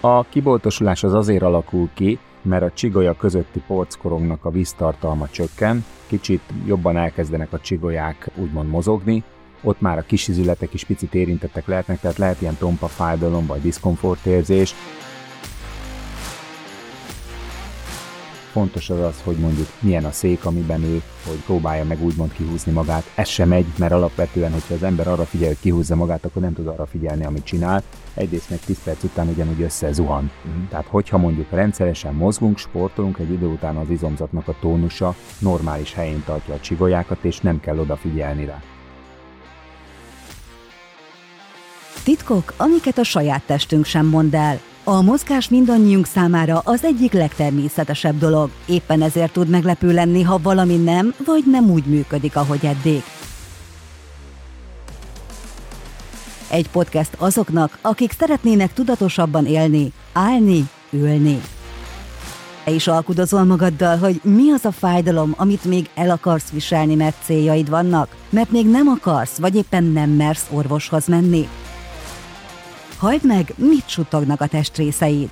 A 0.00 0.24
kiboltosulás 0.24 1.04
az 1.04 1.14
azért 1.14 1.42
alakul 1.42 1.88
ki, 1.94 2.18
mert 2.42 2.62
a 2.62 2.70
csigolya 2.74 3.16
közötti 3.16 3.62
porckorongnak 3.66 4.44
a 4.44 4.50
víztartalma 4.50 5.28
csökken, 5.28 5.84
kicsit 6.06 6.42
jobban 6.66 6.96
elkezdenek 6.96 7.52
a 7.52 7.60
csigolyák 7.60 8.30
úgymond 8.34 8.68
mozogni, 8.68 9.22
ott 9.62 9.80
már 9.80 9.98
a 9.98 10.04
kis 10.06 10.28
izületek 10.28 10.74
is 10.74 10.84
picit 10.84 11.14
érintettek 11.14 11.66
lehetnek, 11.66 12.00
tehát 12.00 12.18
lehet 12.18 12.40
ilyen 12.40 12.56
tompa 12.56 12.86
fájdalom 12.86 13.46
vagy 13.46 13.60
diszkomfortérzés, 13.60 14.74
fontos 18.58 18.90
az 18.90 19.00
az, 19.00 19.22
hogy 19.24 19.36
mondjuk 19.36 19.68
milyen 19.80 20.04
a 20.04 20.12
szék, 20.12 20.44
amiben 20.44 20.82
ő, 20.82 21.02
hogy 21.26 21.36
próbálja 21.46 21.84
meg 21.84 22.04
úgymond 22.04 22.32
kihúzni 22.32 22.72
magát. 22.72 23.10
Ez 23.14 23.28
sem 23.28 23.48
megy, 23.48 23.66
mert 23.76 23.92
alapvetően, 23.92 24.52
hogyha 24.52 24.74
az 24.74 24.82
ember 24.82 25.08
arra 25.08 25.24
figyel, 25.24 25.48
hogy 25.48 25.60
kihúzza 25.60 25.96
magát, 25.96 26.24
akkor 26.24 26.42
nem 26.42 26.52
tud 26.52 26.66
arra 26.66 26.86
figyelni, 26.86 27.24
amit 27.24 27.44
csinál. 27.44 27.82
Egyrészt 28.14 28.50
meg 28.50 28.58
10 28.58 28.82
perc 28.84 29.02
után 29.02 29.28
ugyanúgy 29.28 29.62
összezuhan. 29.62 30.30
Uh-huh. 30.44 30.68
Tehát, 30.68 30.86
hogyha 30.86 31.18
mondjuk 31.18 31.50
rendszeresen 31.50 32.14
mozgunk, 32.14 32.58
sportolunk, 32.58 33.18
egy 33.18 33.32
idő 33.32 33.46
után 33.46 33.76
az 33.76 33.90
izomzatnak 33.90 34.48
a 34.48 34.54
tónusa 34.60 35.14
normális 35.38 35.94
helyén 35.94 36.22
tartja 36.26 36.54
a 36.54 36.60
csigolyákat, 36.60 37.18
és 37.24 37.40
nem 37.40 37.60
kell 37.60 37.78
odafigyelni 37.78 38.44
rá. 38.44 38.62
Titkok, 42.04 42.54
amiket 42.56 42.98
a 42.98 43.04
saját 43.04 43.42
testünk 43.46 43.84
sem 43.84 44.06
mond 44.06 44.34
el. 44.34 44.60
A 44.90 45.02
mozgás 45.02 45.48
mindannyiunk 45.48 46.06
számára 46.06 46.58
az 46.64 46.84
egyik 46.84 47.12
legtermészetesebb 47.12 48.18
dolog, 48.18 48.50
éppen 48.66 49.02
ezért 49.02 49.32
tud 49.32 49.48
meglepő 49.48 49.92
lenni, 49.92 50.22
ha 50.22 50.38
valami 50.42 50.76
nem 50.76 51.14
vagy 51.24 51.44
nem 51.46 51.70
úgy 51.70 51.84
működik, 51.84 52.36
ahogy 52.36 52.64
eddig. 52.64 53.02
Egy 56.50 56.70
podcast 56.70 57.10
azoknak, 57.18 57.78
akik 57.82 58.12
szeretnének 58.18 58.72
tudatosabban 58.72 59.46
élni, 59.46 59.92
állni, 60.12 60.68
ülni. 60.90 61.40
Te 62.64 62.70
is 62.70 62.86
alkudozol 62.86 63.44
magaddal, 63.44 63.96
hogy 63.98 64.20
mi 64.22 64.50
az 64.50 64.64
a 64.64 64.72
fájdalom, 64.72 65.34
amit 65.36 65.64
még 65.64 65.90
el 65.94 66.10
akarsz 66.10 66.50
viselni, 66.50 66.94
mert 66.94 67.24
céljaid 67.24 67.68
vannak, 67.68 68.16
mert 68.30 68.50
még 68.50 68.66
nem 68.66 68.88
akarsz, 68.88 69.38
vagy 69.38 69.54
éppen 69.54 69.84
nem 69.84 70.10
mersz 70.10 70.46
orvoshoz 70.50 71.06
menni. 71.06 71.48
Hagyd 72.98 73.26
meg, 73.26 73.54
mit 73.56 73.88
suttognak 73.88 74.40
a 74.40 74.46
testrészeid. 74.46 75.28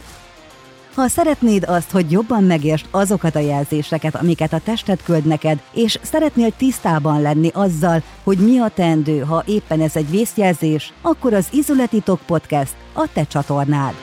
Ha 0.95 1.09
szeretnéd 1.09 1.65
azt, 1.65 1.91
hogy 1.91 2.11
jobban 2.11 2.45
megértsd 2.45 2.87
azokat 2.91 3.35
a 3.35 3.39
jelzéseket, 3.39 4.15
amiket 4.15 4.53
a 4.53 4.61
tested 4.61 5.03
küld 5.03 5.25
neked, 5.25 5.63
és 5.73 5.99
szeretnél 6.03 6.51
tisztában 6.51 7.23
lenni 7.23 7.51
azzal, 7.53 8.03
hogy 8.23 8.39
mi 8.39 8.59
a 8.59 8.69
teendő, 8.69 9.19
ha 9.19 9.43
éppen 9.47 9.81
ez 9.81 9.97
egy 9.97 10.11
vészjelzés, 10.11 10.93
akkor 11.03 11.35
az 11.35 11.49
Izoletitok 11.53 12.21
Podcast 12.27 12.77
a 12.93 13.09
te 13.13 13.25
csatornád. 13.25 13.95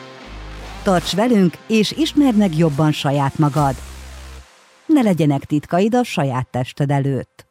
Tarts 0.83 1.15
velünk, 1.15 1.53
és 1.67 1.91
ismerd 1.91 2.37
meg 2.37 2.57
jobban 2.57 2.91
saját 2.91 3.37
magad. 3.37 3.75
Ne 4.85 5.01
legyenek 5.01 5.45
titkaid 5.45 5.95
a 5.95 6.03
saját 6.03 6.47
tested 6.47 6.91
előtt. 6.91 7.45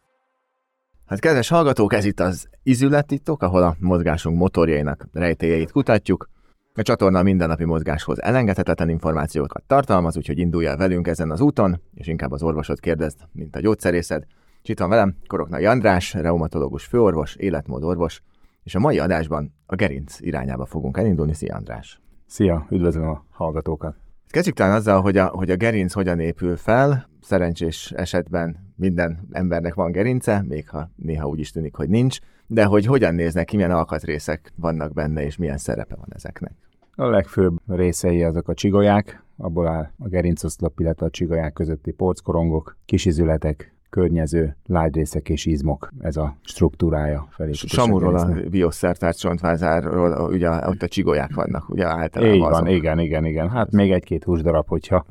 Hát 1.06 1.20
kedves 1.20 1.48
hallgatók, 1.48 1.92
ez 1.92 2.04
itt 2.04 2.20
az 2.20 2.48
Izületitok, 2.64 3.42
ahol 3.42 3.62
a 3.62 3.76
mozgásunk 3.78 4.38
motorjainak 4.38 5.06
rejtélyeit 5.12 5.72
kutatjuk. 5.72 6.28
A 6.74 6.82
csatorna 6.82 7.22
mindennapi 7.22 7.64
mozgáshoz 7.64 8.22
elengedhetetlen 8.22 8.88
információkat 8.88 9.62
tartalmaz, 9.66 10.16
úgyhogy 10.16 10.38
indulj 10.38 10.66
el 10.66 10.76
velünk 10.76 11.06
ezen 11.06 11.30
az 11.30 11.40
úton, 11.40 11.80
és 11.94 12.06
inkább 12.06 12.32
az 12.32 12.42
orvosod 12.42 12.80
kérdezd, 12.80 13.18
mint 13.32 13.56
a 13.56 13.60
gyógyszerészed. 13.60 14.24
És 14.62 14.68
itt 14.68 14.78
van 14.78 14.88
velem 14.88 15.16
Koroknai 15.26 15.66
András, 15.66 16.12
reumatológus 16.12 16.84
főorvos, 16.84 17.36
életmódorvos, 17.36 18.22
és 18.62 18.74
a 18.74 18.78
mai 18.78 18.98
adásban 18.98 19.54
a 19.66 19.74
gerinc 19.74 20.20
irányába 20.20 20.66
fogunk 20.66 20.96
elindulni. 20.96 21.34
Szia 21.34 21.54
András! 21.56 22.00
Szia, 22.26 22.66
üdvözlöm 22.70 23.08
a 23.08 23.24
hallgatókat! 23.30 23.96
Kezdjük 24.28 24.54
talán 24.54 24.74
azzal, 24.74 25.00
hogy 25.00 25.16
a, 25.16 25.26
hogy 25.26 25.50
a 25.50 25.56
gerinc 25.56 25.92
hogyan 25.92 26.20
épül 26.20 26.56
fel. 26.56 27.08
Szerencsés 27.20 27.92
esetben 27.96 28.72
minden 28.76 29.28
embernek 29.30 29.74
van 29.74 29.92
gerince, 29.92 30.44
még 30.48 30.68
ha 30.68 30.90
néha 30.96 31.28
úgy 31.28 31.38
is 31.38 31.50
tűnik, 31.50 31.74
hogy 31.74 31.88
nincs, 31.88 32.18
de 32.52 32.64
hogy 32.64 32.86
hogyan 32.86 33.14
néznek 33.14 33.46
ki, 33.46 33.56
milyen 33.56 33.70
alkatrészek 33.70 34.52
vannak 34.56 34.92
benne, 34.92 35.24
és 35.24 35.36
milyen 35.36 35.58
szerepe 35.58 35.94
van 35.94 36.08
ezeknek. 36.14 36.52
A 36.94 37.06
legfőbb 37.06 37.56
részei 37.66 38.22
azok 38.22 38.48
a 38.48 38.54
csigolyák, 38.54 39.22
abból 39.36 39.66
áll 39.66 39.90
a 39.98 40.08
gerincoszlop, 40.08 40.80
illetve 40.80 41.06
a 41.06 41.10
csigolyák 41.10 41.52
közötti 41.52 41.90
porckorongok, 41.90 42.76
kisizületek, 42.84 43.74
környező 43.90 44.56
lágyrészek 44.66 45.28
és 45.28 45.46
izmok. 45.46 45.88
Ez 46.00 46.16
a 46.16 46.36
struktúrája 46.42 47.26
felé. 47.30 47.52
Samurról 47.52 48.16
a 48.16 48.28
bioszertárt 48.50 49.18
csontvázáról, 49.18 50.30
ugye 50.30 50.48
ott 50.50 50.82
a 50.82 50.88
csigolyák 50.88 51.34
vannak, 51.34 51.68
ugye 51.68 51.86
általában. 51.86 52.34
Így 52.34 52.40
van, 52.40 52.52
azok. 52.52 52.70
igen, 52.70 52.98
igen, 52.98 53.24
igen. 53.24 53.50
Hát 53.50 53.70
még 53.70 53.92
egy-két 53.92 54.24
húsdarab, 54.24 54.68
hogyha 54.68 55.04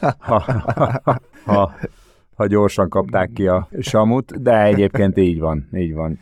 ha, 0.18 0.40
ha, 0.74 1.20
ha, 1.44 1.72
ha 2.40 2.46
gyorsan 2.46 2.88
kapták 2.88 3.32
ki 3.32 3.46
a 3.46 3.68
samut, 3.78 4.42
de 4.42 4.62
egyébként 4.62 5.16
így 5.16 5.38
van, 5.38 5.68
így 5.74 5.94
van. 5.94 6.18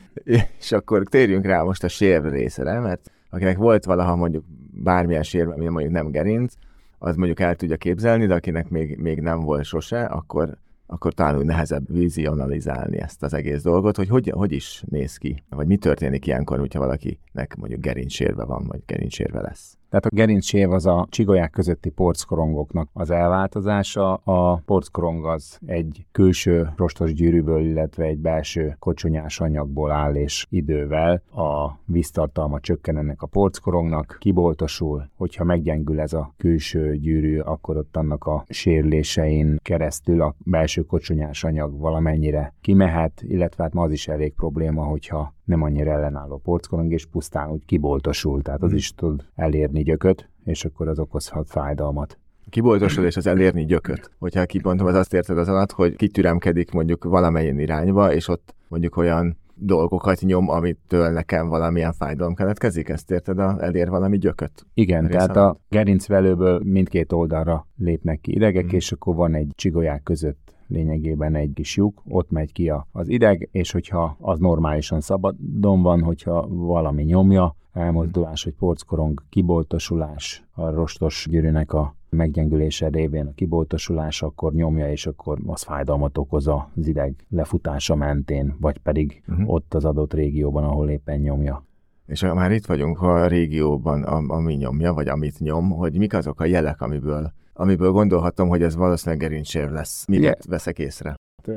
És 0.58 0.72
akkor 0.72 1.02
térjünk 1.02 1.44
rá 1.44 1.62
most 1.62 1.84
a 1.84 1.88
sér 1.88 2.30
részre, 2.30 2.80
mert 2.80 3.10
akinek 3.30 3.56
volt 3.56 3.84
valaha 3.84 4.16
mondjuk 4.16 4.44
bármilyen 4.82 5.22
sér, 5.22 5.46
ami 5.46 5.68
mondjuk 5.68 5.92
nem 5.92 6.10
gerinc, 6.10 6.54
az 6.98 7.16
mondjuk 7.16 7.40
el 7.40 7.54
tudja 7.54 7.76
képzelni, 7.76 8.26
de 8.26 8.34
akinek 8.34 8.68
még, 8.68 8.96
még 8.96 9.20
nem 9.20 9.40
volt 9.40 9.64
sose, 9.64 10.04
akkor 10.04 10.56
akkor 10.86 11.12
talán 11.12 11.38
úgy 11.38 11.44
nehezebb 11.44 11.92
vizionalizálni 11.92 13.00
ezt 13.00 13.22
az 13.22 13.34
egész 13.34 13.62
dolgot, 13.62 13.96
hogy, 13.96 14.08
hogy 14.08 14.30
hogy 14.30 14.52
is 14.52 14.82
néz 14.88 15.16
ki, 15.16 15.42
vagy 15.48 15.66
mi 15.66 15.76
történik 15.76 16.26
ilyenkor, 16.26 16.58
hogyha 16.58 16.78
valakinek 16.78 17.56
mondjuk 17.56 17.80
gerincsérve 17.80 18.44
van, 18.44 18.64
vagy 18.66 18.80
gerincsérve 18.86 19.40
lesz. 19.40 19.77
Tehát 19.88 20.06
a 20.06 20.14
gerincsév 20.14 20.72
az 20.72 20.86
a 20.86 21.06
csigolyák 21.10 21.50
közötti 21.50 21.90
porckorongoknak 21.90 22.88
az 22.92 23.10
elváltozása. 23.10 24.14
A 24.14 24.56
porckorong 24.56 25.26
az 25.26 25.58
egy 25.66 26.06
külső 26.12 26.72
rostos 26.76 27.12
gyűrűből, 27.12 27.60
illetve 27.60 28.04
egy 28.04 28.18
belső 28.18 28.76
kocsonyás 28.78 29.40
anyagból 29.40 29.90
áll, 29.90 30.14
és 30.14 30.46
idővel. 30.50 31.22
A 31.34 31.78
víztartalma 31.84 32.60
csökken 32.60 32.96
ennek 32.96 33.22
a 33.22 33.26
porckorongnak, 33.26 34.16
kiboltosul, 34.20 35.10
hogyha 35.16 35.44
meggyengül 35.44 36.00
ez 36.00 36.12
a 36.12 36.34
külső 36.36 36.96
gyűrű, 36.96 37.38
akkor 37.38 37.76
ott 37.76 37.96
annak 37.96 38.24
a 38.24 38.44
sérülésein 38.48 39.58
keresztül 39.62 40.22
a 40.22 40.34
belső 40.38 40.82
kocsonyás 40.82 41.44
anyag 41.44 41.78
valamennyire 41.78 42.54
kimehet, 42.60 43.22
illetve 43.26 43.62
hát 43.62 43.72
ma 43.72 43.82
az 43.82 43.92
is 43.92 44.08
elég 44.08 44.34
probléma, 44.34 44.84
hogyha 44.84 45.36
nem 45.48 45.62
annyira 45.62 45.90
ellenálló 45.90 46.38
porckorong, 46.38 46.92
és 46.92 47.06
pusztán 47.06 47.50
úgy 47.50 47.64
kiboltosul, 47.64 48.42
tehát 48.42 48.62
az 48.62 48.68
hmm. 48.68 48.76
is 48.76 48.94
tud 48.94 49.24
elérni 49.34 49.82
gyököt, 49.82 50.28
és 50.44 50.64
akkor 50.64 50.88
az 50.88 50.98
okozhat 50.98 51.50
fájdalmat. 51.50 52.18
A 52.46 52.50
kiboltosodás 52.50 53.16
az 53.16 53.26
elérni 53.26 53.64
gyököt. 53.64 54.10
Hogyha 54.18 54.44
kibontom, 54.44 54.86
az 54.86 54.94
azt 54.94 55.14
érted 55.14 55.38
az 55.38 55.48
alatt, 55.48 55.72
hogy 55.72 55.96
kitüremkedik 55.96 56.70
mondjuk 56.70 57.04
valamelyen 57.04 57.58
irányba, 57.58 58.12
és 58.12 58.28
ott 58.28 58.54
mondjuk 58.68 58.96
olyan 58.96 59.36
dolgokat 59.54 60.20
nyom, 60.20 60.48
amitől 60.48 61.10
nekem 61.10 61.48
valamilyen 61.48 61.92
fájdalom 61.92 62.34
keletkezik, 62.34 62.88
ezt 62.88 63.10
érted, 63.10 63.38
a, 63.38 63.56
elér 63.60 63.88
valami 63.88 64.18
gyököt? 64.18 64.66
Igen, 64.74 65.06
Részem. 65.06 65.18
tehát 65.18 65.36
a 65.36 65.60
gerincvelőből 65.68 66.60
mindkét 66.64 67.12
oldalra 67.12 67.66
lépnek 67.76 68.20
ki 68.20 68.34
idegek, 68.34 68.64
mm. 68.64 68.76
és 68.76 68.92
akkor 68.92 69.14
van 69.14 69.34
egy 69.34 69.52
csigolyák 69.54 70.02
között 70.02 70.56
lényegében 70.68 71.34
egy 71.34 71.50
kis 71.54 71.76
lyuk, 71.76 72.02
ott 72.08 72.30
megy 72.30 72.52
ki 72.52 72.72
az 72.92 73.08
ideg, 73.08 73.48
és 73.52 73.70
hogyha 73.72 74.16
az 74.20 74.38
normálisan 74.38 75.00
szabadon 75.00 75.82
van, 75.82 76.02
hogyha 76.02 76.46
valami 76.48 77.02
nyomja, 77.02 77.56
elmozdulás, 77.72 78.44
hogy 78.44 78.54
porckorong, 78.54 79.22
kiboltosulás, 79.28 80.44
a 80.52 80.70
rostos 80.70 81.26
gyűrűnek 81.30 81.72
a 81.72 81.96
meggyengülése 82.10 82.88
révén 82.88 83.26
a 83.26 83.34
kiboltosulás, 83.34 84.22
akkor 84.22 84.52
nyomja, 84.52 84.90
és 84.90 85.06
akkor 85.06 85.38
az 85.46 85.62
fájdalmat 85.62 86.18
okoz 86.18 86.48
az 86.48 86.86
ideg 86.86 87.14
lefutása 87.28 87.94
mentén, 87.94 88.56
vagy 88.60 88.78
pedig 88.78 89.22
uh-huh. 89.28 89.50
ott 89.50 89.74
az 89.74 89.84
adott 89.84 90.14
régióban, 90.14 90.64
ahol 90.64 90.88
éppen 90.90 91.18
nyomja. 91.18 91.66
És 92.06 92.22
már 92.22 92.52
itt 92.52 92.66
vagyunk 92.66 93.02
a 93.02 93.26
régióban, 93.26 94.02
ami 94.02 94.54
nyomja, 94.54 94.92
vagy 94.92 95.08
amit 95.08 95.38
nyom, 95.38 95.70
hogy 95.70 95.98
mik 95.98 96.14
azok 96.14 96.40
a 96.40 96.44
jelek, 96.44 96.80
amiből 96.80 97.32
amiből 97.58 97.90
gondolhatom, 97.90 98.48
hogy 98.48 98.62
ez 98.62 98.76
valószínűleg 98.76 99.28
gerincsér 99.28 99.70
lesz. 99.70 100.06
Mit 100.06 100.20
yeah. 100.20 100.36
veszek 100.48 100.78
észre? 100.78 101.14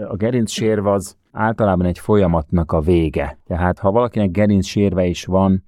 A 0.08 0.16
gerincsérv 0.16 0.86
az 0.86 1.18
általában 1.32 1.86
egy 1.86 2.00
folyamatnak 2.00 2.72
a 2.72 2.80
vége. 2.80 3.38
Tehát 3.48 3.80
ha 3.80 3.92
valakinek 3.92 4.32
gerincsérve 4.32 5.06
is 5.06 5.26
van, 5.26 5.64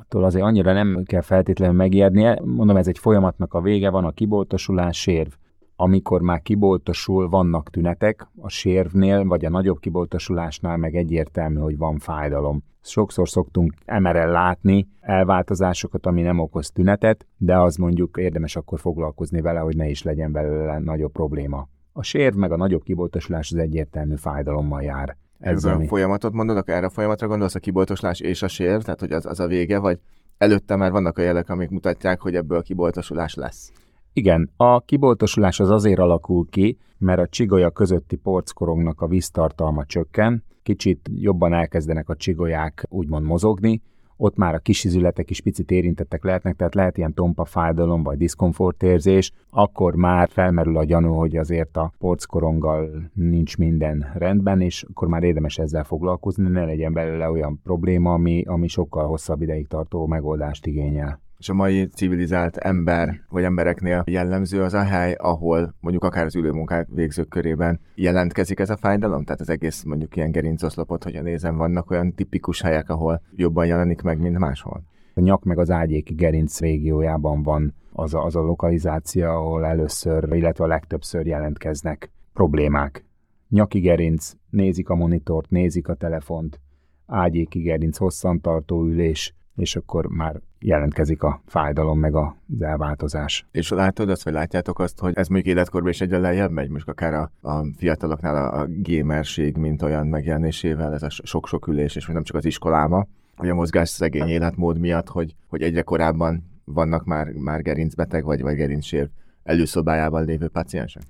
attól 0.00 0.24
azért 0.24 0.44
annyira 0.44 0.72
nem 0.72 1.02
kell 1.04 1.20
feltétlenül 1.20 1.74
megijednie. 1.74 2.40
Mondom, 2.44 2.76
ez 2.76 2.86
egy 2.86 2.98
folyamatnak 2.98 3.54
a 3.54 3.60
vége, 3.60 3.90
van 3.90 4.04
a 4.04 4.10
kiboltosulás, 4.10 5.00
sérv. 5.00 5.30
Amikor 5.78 6.20
már 6.20 6.42
kiboltosul, 6.42 7.28
vannak 7.28 7.70
tünetek, 7.70 8.28
a 8.40 8.48
sérvnél 8.48 9.24
vagy 9.24 9.44
a 9.44 9.50
nagyobb 9.50 9.78
kiboltosulásnál 9.78 10.76
meg 10.76 10.94
egyértelmű, 10.94 11.58
hogy 11.58 11.76
van 11.76 11.98
fájdalom. 11.98 12.62
Sokszor 12.82 13.28
szoktunk 13.28 13.74
emerel 13.84 14.30
látni 14.30 14.88
elváltozásokat, 15.00 16.06
ami 16.06 16.22
nem 16.22 16.38
okoz 16.38 16.70
tünetet, 16.70 17.26
de 17.36 17.58
az 17.58 17.76
mondjuk 17.76 18.16
érdemes 18.16 18.56
akkor 18.56 18.80
foglalkozni 18.80 19.40
vele, 19.40 19.58
hogy 19.58 19.76
ne 19.76 19.88
is 19.88 20.02
legyen 20.02 20.32
belőle 20.32 20.78
nagyobb 20.78 21.12
probléma. 21.12 21.68
A 21.92 22.02
sérv 22.02 22.36
meg 22.36 22.52
a 22.52 22.56
nagyobb 22.56 22.82
kiboltosulás 22.82 23.52
az 23.52 23.58
egyértelmű 23.58 24.16
fájdalommal 24.16 24.82
jár. 24.82 25.16
Ez 25.38 25.64
a 25.64 25.80
folyamatot 25.86 26.32
mondod, 26.32 26.56
akkor 26.56 26.74
erre 26.74 26.86
a 26.86 26.90
folyamatra 26.90 27.26
gondolsz, 27.26 27.54
a 27.54 27.58
kiboltoslás 27.58 28.20
és 28.20 28.42
a 28.42 28.48
sérv, 28.48 28.80
tehát 28.80 29.00
hogy 29.00 29.12
az, 29.12 29.26
az 29.26 29.40
a 29.40 29.46
vége, 29.46 29.78
vagy 29.78 29.98
előtte 30.38 30.76
már 30.76 30.90
vannak 30.90 31.18
a 31.18 31.22
jelek, 31.22 31.48
amik 31.48 31.70
mutatják, 31.70 32.20
hogy 32.20 32.34
ebből 32.34 32.62
kiboltosulás 32.62 33.34
lesz. 33.34 33.72
Igen, 34.18 34.50
a 34.56 34.80
kiboltosulás 34.80 35.60
az 35.60 35.70
azért 35.70 35.98
alakul 35.98 36.46
ki, 36.50 36.78
mert 36.98 37.20
a 37.20 37.26
csigolya 37.26 37.70
közötti 37.70 38.16
porckorongnak 38.16 39.00
a 39.00 39.06
víztartalma 39.06 39.84
csökken, 39.84 40.44
kicsit 40.62 41.08
jobban 41.14 41.52
elkezdenek 41.52 42.08
a 42.08 42.16
csigolyák 42.16 42.86
úgymond 42.88 43.24
mozogni, 43.24 43.82
ott 44.16 44.36
már 44.36 44.54
a 44.54 44.58
kisizületek 44.58 45.30
is 45.30 45.40
picit 45.40 45.70
érintettek 45.70 46.24
lehetnek, 46.24 46.56
tehát 46.56 46.74
lehet 46.74 46.98
ilyen 46.98 47.14
tompa 47.14 47.44
fájdalom 47.44 48.02
vagy 48.02 48.16
diszkomfortérzés, 48.16 49.32
akkor 49.50 49.94
már 49.94 50.28
felmerül 50.28 50.76
a 50.76 50.84
gyanú, 50.84 51.12
hogy 51.12 51.36
azért 51.36 51.76
a 51.76 51.92
porckoronggal 51.98 53.10
nincs 53.14 53.56
minden 53.58 54.12
rendben, 54.14 54.60
és 54.60 54.84
akkor 54.90 55.08
már 55.08 55.22
érdemes 55.22 55.58
ezzel 55.58 55.84
foglalkozni, 55.84 56.48
ne 56.48 56.64
legyen 56.64 56.92
belőle 56.92 57.30
olyan 57.30 57.60
probléma, 57.62 58.12
ami, 58.12 58.42
ami 58.46 58.68
sokkal 58.68 59.06
hosszabb 59.06 59.42
ideig 59.42 59.66
tartó 59.66 60.06
megoldást 60.06 60.66
igényel 60.66 61.24
és 61.38 61.48
a 61.48 61.54
mai 61.54 61.86
civilizált 61.86 62.56
ember 62.56 63.20
vagy 63.28 63.44
embereknél 63.44 64.02
jellemző 64.06 64.62
az 64.62 64.74
a 64.74 64.82
hely, 64.82 65.12
ahol 65.12 65.74
mondjuk 65.80 66.04
akár 66.04 66.24
az 66.24 66.36
ülőmunkát 66.36 66.88
végzők 66.90 67.28
körében 67.28 67.80
jelentkezik 67.94 68.58
ez 68.58 68.70
a 68.70 68.76
fájdalom? 68.76 69.24
Tehát 69.24 69.40
az 69.40 69.48
egész 69.48 69.82
mondjuk 69.82 70.16
ilyen 70.16 70.30
gerincoszlopot, 70.30 71.04
hogyha 71.04 71.22
nézem, 71.22 71.56
vannak 71.56 71.90
olyan 71.90 72.14
tipikus 72.14 72.60
helyek, 72.60 72.88
ahol 72.90 73.22
jobban 73.34 73.66
jelenik 73.66 74.02
meg, 74.02 74.20
mint 74.20 74.38
máshol? 74.38 74.82
A 75.14 75.20
nyak 75.20 75.44
meg 75.44 75.58
az 75.58 75.70
ágyéki 75.70 76.14
gerinc 76.14 76.60
régiójában 76.60 77.42
van 77.42 77.74
az 77.92 78.14
a, 78.14 78.24
az 78.24 78.36
a 78.36 78.40
lokalizáció, 78.40 79.24
ahol 79.24 79.64
először, 79.64 80.28
illetve 80.32 80.64
a 80.64 80.68
legtöbbször 80.68 81.26
jelentkeznek 81.26 82.10
problémák. 82.32 83.04
Nyaki 83.48 83.80
gerinc, 83.80 84.32
nézik 84.50 84.88
a 84.88 84.94
monitort, 84.94 85.50
nézik 85.50 85.88
a 85.88 85.94
telefont, 85.94 86.60
ágyéki 87.06 87.60
gerinc, 87.60 87.96
hosszantartó 87.96 88.84
ülés, 88.84 89.34
és 89.56 89.76
akkor 89.76 90.06
már 90.06 90.40
jelentkezik 90.58 91.22
a 91.22 91.40
fájdalom, 91.46 91.98
meg 91.98 92.14
az 92.14 92.62
elváltozás. 92.62 93.46
És 93.50 93.70
látod 93.70 94.10
azt, 94.10 94.22
vagy 94.22 94.32
látjátok 94.32 94.78
azt, 94.78 94.98
hogy 94.98 95.12
ez 95.16 95.28
még 95.28 95.46
életkorban 95.46 95.90
is 95.90 96.00
egyre 96.00 96.18
lejjebb 96.18 96.50
megy, 96.50 96.68
most 96.68 96.88
akár 96.88 97.14
a, 97.14 97.30
a 97.40 97.66
fiataloknál 97.76 98.36
a, 98.36 98.60
a 98.60 98.66
gamerség, 98.68 99.56
mint 99.56 99.82
olyan 99.82 100.06
megjelenésével, 100.06 100.94
ez 100.94 101.02
a 101.02 101.10
sok-sok 101.10 101.66
ülés, 101.66 101.96
és 101.96 102.06
nem 102.06 102.22
csak 102.22 102.36
az 102.36 102.44
iskolába, 102.44 103.06
hogy 103.36 103.48
a 103.48 103.54
mozgás 103.54 103.88
szegény 103.88 104.28
életmód 104.28 104.78
miatt, 104.78 105.08
hogy, 105.08 105.34
hogy 105.48 105.62
egyre 105.62 105.82
korábban 105.82 106.44
vannak 106.64 107.04
már, 107.04 107.32
már 107.32 107.62
gerincbeteg, 107.62 108.24
vagy, 108.24 108.42
vagy 108.42 108.54
gerincsérv 108.54 109.08
előszobájában 109.42 110.24
lévő 110.24 110.48
paciensek? 110.48 111.02